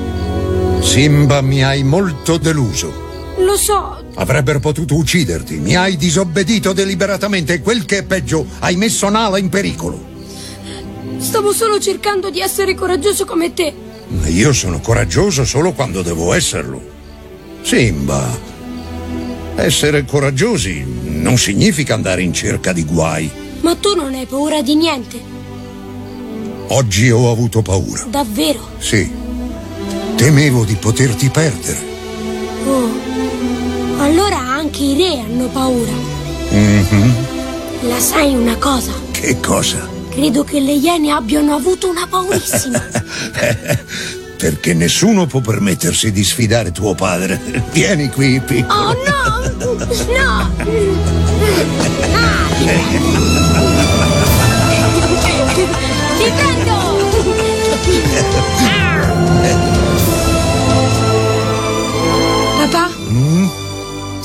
Simba, 0.81 1.41
mi 1.41 1.65
hai 1.65 1.83
molto 1.83 2.37
deluso. 2.39 3.06
Lo 3.39 3.57
so, 3.57 4.03
Avrebbero 4.15 4.61
potuto 4.61 4.95
ucciderti. 4.95 5.57
Mi 5.57 5.77
hai 5.77 5.97
disobbedito 5.97 6.73
deliberatamente 6.73 7.55
e 7.55 7.61
quel 7.61 7.85
che 7.85 7.99
è 7.99 8.03
peggio, 8.03 8.47
hai 8.61 8.77
messo 8.77 9.09
Nala 9.11 9.39
in 9.39 9.49
pericolo. 9.51 10.03
stavo 11.19 11.53
solo 11.53 11.79
cercando 11.79 12.31
di 12.31 12.41
essere 12.41 12.75
coraggioso 12.75 13.25
come 13.27 13.53
te. 13.53 13.75
Ma 14.09 14.27
io 14.29 14.53
sono 14.53 14.81
coraggioso 14.81 15.45
solo 15.45 15.73
quando 15.73 16.01
devo 16.03 16.33
esserlo. 16.33 16.81
Simba, 17.63 18.27
essere 19.57 20.05
coraggiosi 20.05 20.85
non 21.05 21.37
significa 21.37 21.95
andare 21.95 22.23
in 22.23 22.33
cerca 22.33 22.73
di 22.73 22.85
guai. 22.85 23.31
Ma 23.61 23.75
tu 23.75 23.95
non 23.95 24.15
hai 24.15 24.27
paura 24.27 24.63
di 24.63 24.75
niente, 24.77 25.21
Oggi 26.69 27.11
ho 27.11 27.31
avuto 27.31 27.63
paura. 27.63 28.05
davvero. 28.09 28.61
Sì. 28.79 29.09
Temevo 30.17 30.65
di 30.65 30.75
poterti 30.75 31.29
perdere. 31.29 31.95
Allora 33.99 34.39
anche 34.39 34.83
i 34.83 34.97
re 34.97 35.21
hanno 35.21 35.47
paura. 35.49 35.93
Mhm. 36.51 37.15
La 37.89 37.99
sai 37.99 38.35
una 38.35 38.57
cosa? 38.57 38.93
Che 39.11 39.39
cosa? 39.41 39.89
Credo 40.11 40.45
che 40.45 40.61
le 40.61 40.73
iene 40.73 41.11
abbiano 41.11 41.55
avuto 41.55 41.89
una 41.89 42.07
paurissima. 42.07 42.83
Perché 44.37 44.75
nessuno 44.75 45.27
può 45.27 45.41
permettersi 45.41 46.13
di 46.13 46.23
sfidare 46.23 46.73
tuo 46.73 46.95
padre. 46.95 47.41
Vieni 47.73 48.09
qui, 48.11 48.41
piccolo. 48.41 48.91
Oh 48.91 48.93
no! 48.93 49.75
No! 50.13 50.51
Ah, 52.15 52.47
ti 52.59 52.65
prendo! 52.65 53.21
Ti 56.17 56.31
prendo! 56.35 56.77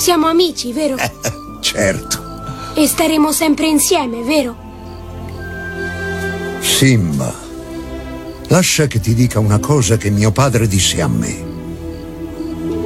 Siamo 0.02 0.26
amici, 0.26 0.74
vero? 0.74 0.96
Certo. 1.60 2.74
E 2.74 2.88
staremo 2.88 3.32
sempre 3.32 3.68
insieme, 3.68 4.24
vero? 4.24 4.56
Simba, 6.60 7.32
lascia 8.48 8.88
che 8.88 9.00
ti 9.00 9.14
dica 9.14 9.38
una 9.38 9.60
cosa 9.60 9.98
che 9.98 10.10
mio 10.10 10.32
padre 10.32 10.68
disse 10.68 11.04
a 11.04 11.08
me. 11.08 11.46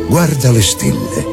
Guarda 0.09 0.51
le 0.51 0.61
stelle. 0.61 1.25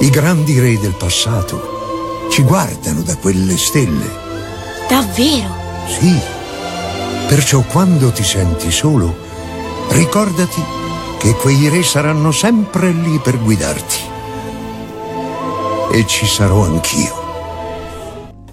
I 0.00 0.10
grandi 0.10 0.60
re 0.60 0.78
del 0.78 0.94
passato 0.98 2.28
ci 2.30 2.42
guardano 2.42 3.00
da 3.00 3.16
quelle 3.16 3.56
stelle. 3.56 4.06
Davvero? 4.86 5.54
Sì. 5.98 6.14
Perciò 7.26 7.62
quando 7.62 8.12
ti 8.12 8.22
senti 8.22 8.70
solo, 8.70 9.16
ricordati 9.92 10.62
che 11.18 11.32
quei 11.36 11.70
re 11.70 11.82
saranno 11.82 12.32
sempre 12.32 12.90
lì 12.90 13.18
per 13.18 13.38
guidarti. 13.42 14.09
E 15.92 16.06
ci 16.06 16.24
sarò 16.26 16.62
anch'io. 16.64 17.28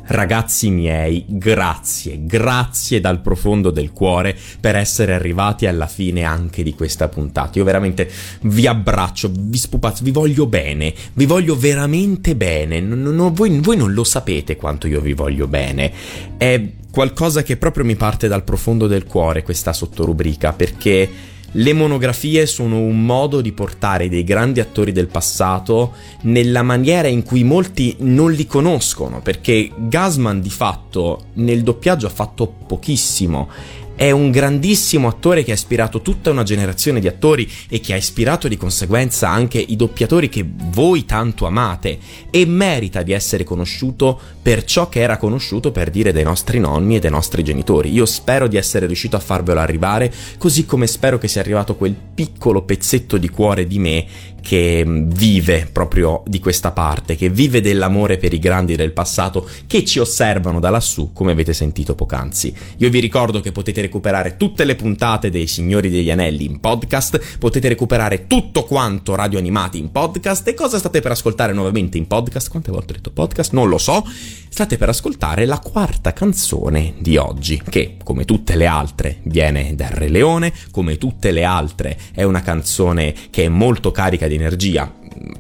Ragazzi 0.10 0.70
miei, 0.70 1.26
grazie, 1.28 2.26
grazie 2.26 3.00
dal 3.00 3.22
profondo 3.22 3.72
del 3.72 3.92
cuore 3.92 4.36
per 4.60 4.76
essere 4.76 5.14
arrivati 5.14 5.68
alla 5.68 5.86
fine 5.86 6.24
anche 6.24 6.64
di 6.64 6.74
questa 6.74 7.10
puntata. 7.10 7.60
Io 7.60 7.64
veramente 7.64 8.10
vi 8.42 8.66
abbraccio, 8.66 9.30
vi 9.32 9.58
spupazzo, 9.58 10.04
vi 10.04 10.12
voglio 10.12 10.48
bene, 10.48 10.94
vi 11.14 11.26
voglio 11.26 11.56
veramente 11.56 12.36
bene. 12.36 12.80
Non- 12.80 13.02
non- 13.02 13.34
voi, 13.34 13.60
voi 13.60 13.78
non 13.78 13.94
lo 13.94 14.04
sapete 14.04 14.56
quanto 14.56 14.88
io 14.88 15.02
vi 15.02 15.14
voglio 15.14 15.48
bene. 15.48 15.92
È 16.38 16.60
qualcosa 16.90 17.44
che 17.44 17.58
proprio 17.58 17.86
mi 17.86 17.96
parte 17.96 18.28
dal 18.28 18.44
profondo 18.44 18.88
del 18.88 19.06
cuore 19.06 19.44
questa 19.44 19.74
sottorubrica 19.74 20.54
perché 20.54 21.36
le 21.52 21.74
monografie 21.74 22.46
sono 22.46 22.80
un 22.80 23.06
modo 23.06 23.42
di 23.42 23.52
portare 23.52 24.10
dei 24.10 24.24
grandi 24.24 24.60
attori 24.60 24.92
del 24.92 25.08
passato 25.08 25.94
nella 26.22 26.62
maniera 26.62 27.08
in 27.08 27.24
cui 27.24 27.44
molti 27.44 27.96
non 28.00 28.32
li 28.32 28.46
conoscono, 28.46 29.22
perché 29.22 29.72
Gasman 29.76 30.42
di 30.42 30.50
fatto 30.50 31.26
nel 31.34 31.64
doppiaggio 31.64 32.06
ha 32.06 32.12
fatto 32.12 32.54
pochissimo. 32.68 33.50
È 33.98 34.12
un 34.12 34.30
grandissimo 34.30 35.08
attore 35.08 35.44
che 35.44 35.50
ha 35.50 35.56
ispirato 35.56 36.04
tutta 36.04 36.30
una 36.30 36.44
generazione 36.44 37.00
di 37.00 37.08
attori 37.08 37.50
e 37.68 37.80
che 37.80 37.94
ha 37.94 37.96
ispirato 37.96 38.48
di 38.48 38.56
conseguenza 38.56 39.28
anche 39.28 39.58
i 39.58 39.76
doppiatori 39.76 40.30
che 40.30 40.46
voi 40.48 41.04
tanto 41.04 41.48
amate 41.48 41.98
e 42.30 42.46
merita 42.46 43.02
di 43.02 43.12
essere 43.12 43.44
conosciuto 43.44 44.20
per 44.40 44.66
ciò 44.66 44.88
che 44.88 45.00
era 45.00 45.18
conosciuto 45.18 45.72
per 45.72 45.90
dire 45.90 46.12
dai 46.12 46.22
nostri 46.22 46.60
nonni 46.60 46.98
e 46.98 47.00
dai 47.00 47.10
nostri 47.10 47.44
genitori. 47.44 47.92
Io 47.92 48.06
spero 48.06 48.48
di 48.48 48.56
essere 48.56 48.86
riuscito 48.86 49.16
a 49.16 49.20
farvelo 49.20 49.60
arrivare, 49.60 50.14
così 50.38 50.68
come 50.68 50.86
spero 50.86 51.18
che 51.18 51.28
sia 51.28 51.42
arrivato 51.42 51.76
quel 51.76 51.96
piccolo 52.14 52.62
pezzetto 52.62 53.18
di 53.18 53.30
cuore 53.30 53.66
di 53.66 53.80
me 53.80 54.06
che 54.48 54.82
mm, 54.86 55.10
vive 55.10 55.68
proprio 55.70 56.24
di 56.26 56.40
questa 56.40 56.72
parte, 56.72 57.18
che 57.18 57.30
vive 57.30 57.60
dell'amore 57.60 58.16
per 58.16 58.32
i 58.32 58.40
grandi 58.40 58.78
del 58.78 58.94
passato 58.94 59.46
che 59.68 59.84
ci 59.84 60.00
osservano 60.00 60.62
da 60.62 60.70
lassù, 60.70 61.12
come 61.12 61.34
avete 61.34 61.52
sentito 61.52 61.96
poc'anzi. 61.96 62.56
Io 62.78 62.90
vi 62.90 63.02
ricordo 63.02 63.42
che 63.42 63.52
potete 63.52 63.82
recuperare 63.82 64.38
tutte 64.38 64.64
le 64.64 64.76
puntate 64.76 65.30
dei 65.30 65.48
Signori 65.48 65.90
degli 65.90 66.10
Anelli 66.10 66.46
in 66.46 66.62
podcast, 66.62 67.38
potete 67.40 67.68
recuperare 67.68 68.26
tutto 68.26 68.64
quanto 68.64 69.16
Radio 69.16 69.38
Animati 69.38 69.80
in 69.80 69.92
podcast 69.92 70.48
e 70.48 70.54
cosa 70.54 70.78
state 70.78 71.02
per 71.02 71.12
ascoltare 71.12 71.52
nuovamente 71.52 71.98
in 71.98 72.08
podcast? 72.08 72.50
Quante 72.50 72.72
volte 72.72 72.94
ho 72.94 72.96
detto 72.96 73.12
podcast? 73.12 73.52
Non 73.52 73.68
lo 73.68 73.78
so. 73.78 74.06
State 74.50 74.78
per 74.78 74.90
ascoltare 74.90 75.46
la 75.46 75.60
quarta 75.60 76.14
canzone 76.14 76.94
di 77.00 77.18
oggi, 77.18 77.62
che 77.70 77.98
come 78.02 78.26
tutte 78.26 78.56
le 78.56 78.66
altre 78.66 79.20
viene 79.24 79.76
dal 79.76 79.90
Re 79.90 80.08
Leone, 80.08 80.54
come 80.72 80.98
tutte 80.98 81.32
le 81.32 81.44
altre 81.44 81.98
è 82.14 82.24
una 82.24 82.42
canzone 82.42 83.14
che 83.30 83.44
è 83.44 83.50
molto 83.50 83.92
carica 83.92 84.26
di 84.26 84.37
energia, 84.38 84.92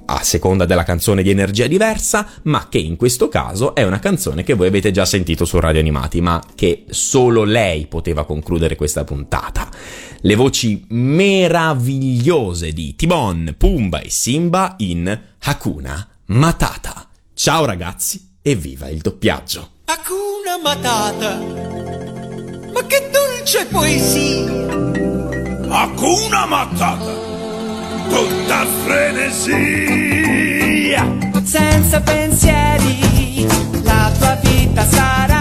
a 0.05 0.23
seconda 0.23 0.65
della 0.65 0.83
canzone 0.83 1.23
di 1.23 1.29
energia 1.29 1.67
diversa, 1.67 2.27
ma 2.43 2.67
che 2.69 2.77
in 2.77 2.95
questo 2.95 3.29
caso 3.29 3.75
è 3.75 3.83
una 3.83 3.99
canzone 3.99 4.43
che 4.43 4.53
voi 4.53 4.67
avete 4.67 4.91
già 4.91 5.05
sentito 5.05 5.45
su 5.45 5.59
Radio 5.59 5.79
Animati, 5.79 6.21
ma 6.21 6.41
che 6.55 6.85
solo 6.89 7.43
lei 7.43 7.87
poteva 7.87 8.25
concludere 8.25 8.75
questa 8.75 9.03
puntata. 9.03 9.69
Le 10.21 10.35
voci 10.35 10.85
meravigliose 10.89 12.71
di 12.73 12.95
Timon, 12.95 13.55
Pumba 13.57 13.99
e 14.01 14.09
Simba 14.09 14.75
in 14.79 15.19
Hakuna 15.39 16.07
Matata. 16.25 17.07
Ciao 17.33 17.65
ragazzi 17.65 18.35
e 18.41 18.55
viva 18.55 18.89
il 18.89 18.99
doppiaggio! 18.99 19.69
Hakuna 19.85 20.57
Matata. 20.61 21.37
Ma 22.73 22.85
che 22.85 23.09
dolce 23.11 23.65
poesia! 23.67 24.51
Hakuna 25.69 26.45
Matata! 26.45 27.36
Tutta 28.09 28.65
frenesia! 28.85 30.07
senza 31.47 32.01
pensieri, 32.01 33.47
la 33.83 34.11
tua 34.19 34.37
vita 34.43 34.85
sarà. 34.85 35.36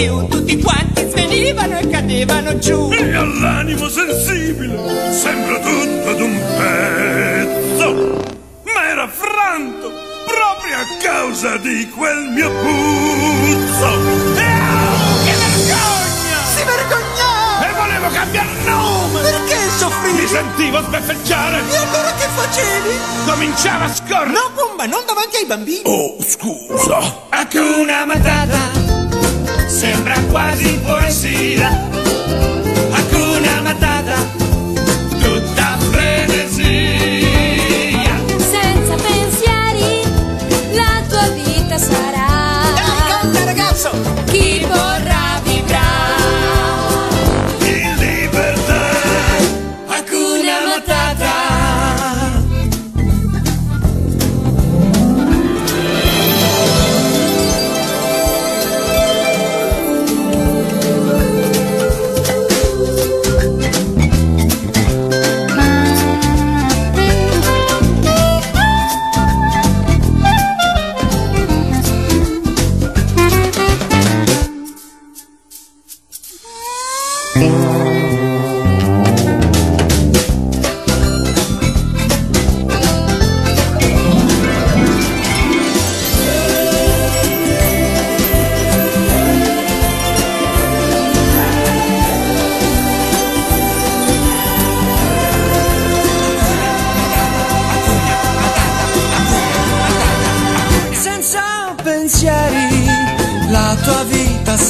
Più, 0.00 0.26
tutti 0.28 0.58
quanti 0.58 1.06
svenivano 1.10 1.78
e 1.78 1.88
cadevano 1.88 2.58
giù. 2.58 2.90
E 2.90 3.14
all'animo 3.14 3.86
sensibile 3.88 5.12
sembra 5.12 5.58
tutto 5.58 6.14
d'un 6.14 6.40
pezzo. 6.56 7.92
Ma 8.64 8.88
era 8.88 9.06
franto 9.08 9.92
proprio 10.24 10.76
a 10.76 10.86
causa 11.02 11.56
di 11.58 11.86
quel 11.90 12.30
mio 12.34 12.50
puzzo. 12.50 13.88
E 14.36 14.48
oh, 14.48 15.24
che 15.24 15.34
vergogna! 15.36 16.38
Si 16.54 16.62
vergognava! 16.64 17.68
E 17.68 17.72
volevo 17.74 18.08
cambiare 18.08 18.48
nome! 18.64 19.20
Perché 19.20 19.54
Mi 19.54 19.70
soffrivi? 19.76 20.26
sentivo 20.26 20.82
sbeffeggiare! 20.82 21.58
E 21.58 21.76
allora 21.76 22.12
che 22.14 22.26
facevi? 22.34 22.98
Cominciava 23.26 23.84
a 23.84 23.94
scorrere! 23.94 24.30
No, 24.30 24.50
bomba, 24.54 24.86
non 24.86 25.02
davanti 25.06 25.36
ai 25.36 25.46
bambini. 25.46 25.82
Oh, 25.84 26.16
scusa! 26.22 27.26
Hakuna 27.28 28.06
Matata 28.06 28.99
sembra 29.70 30.18
quasi 30.32 30.78
poesia. 30.84 31.99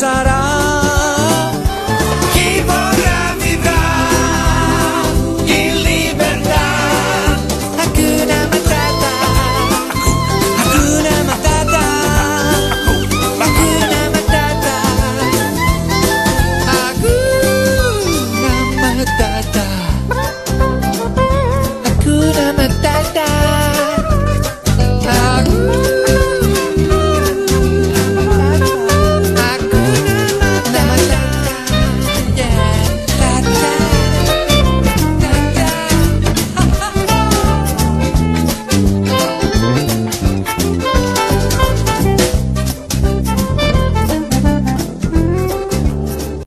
Senza 0.01 0.30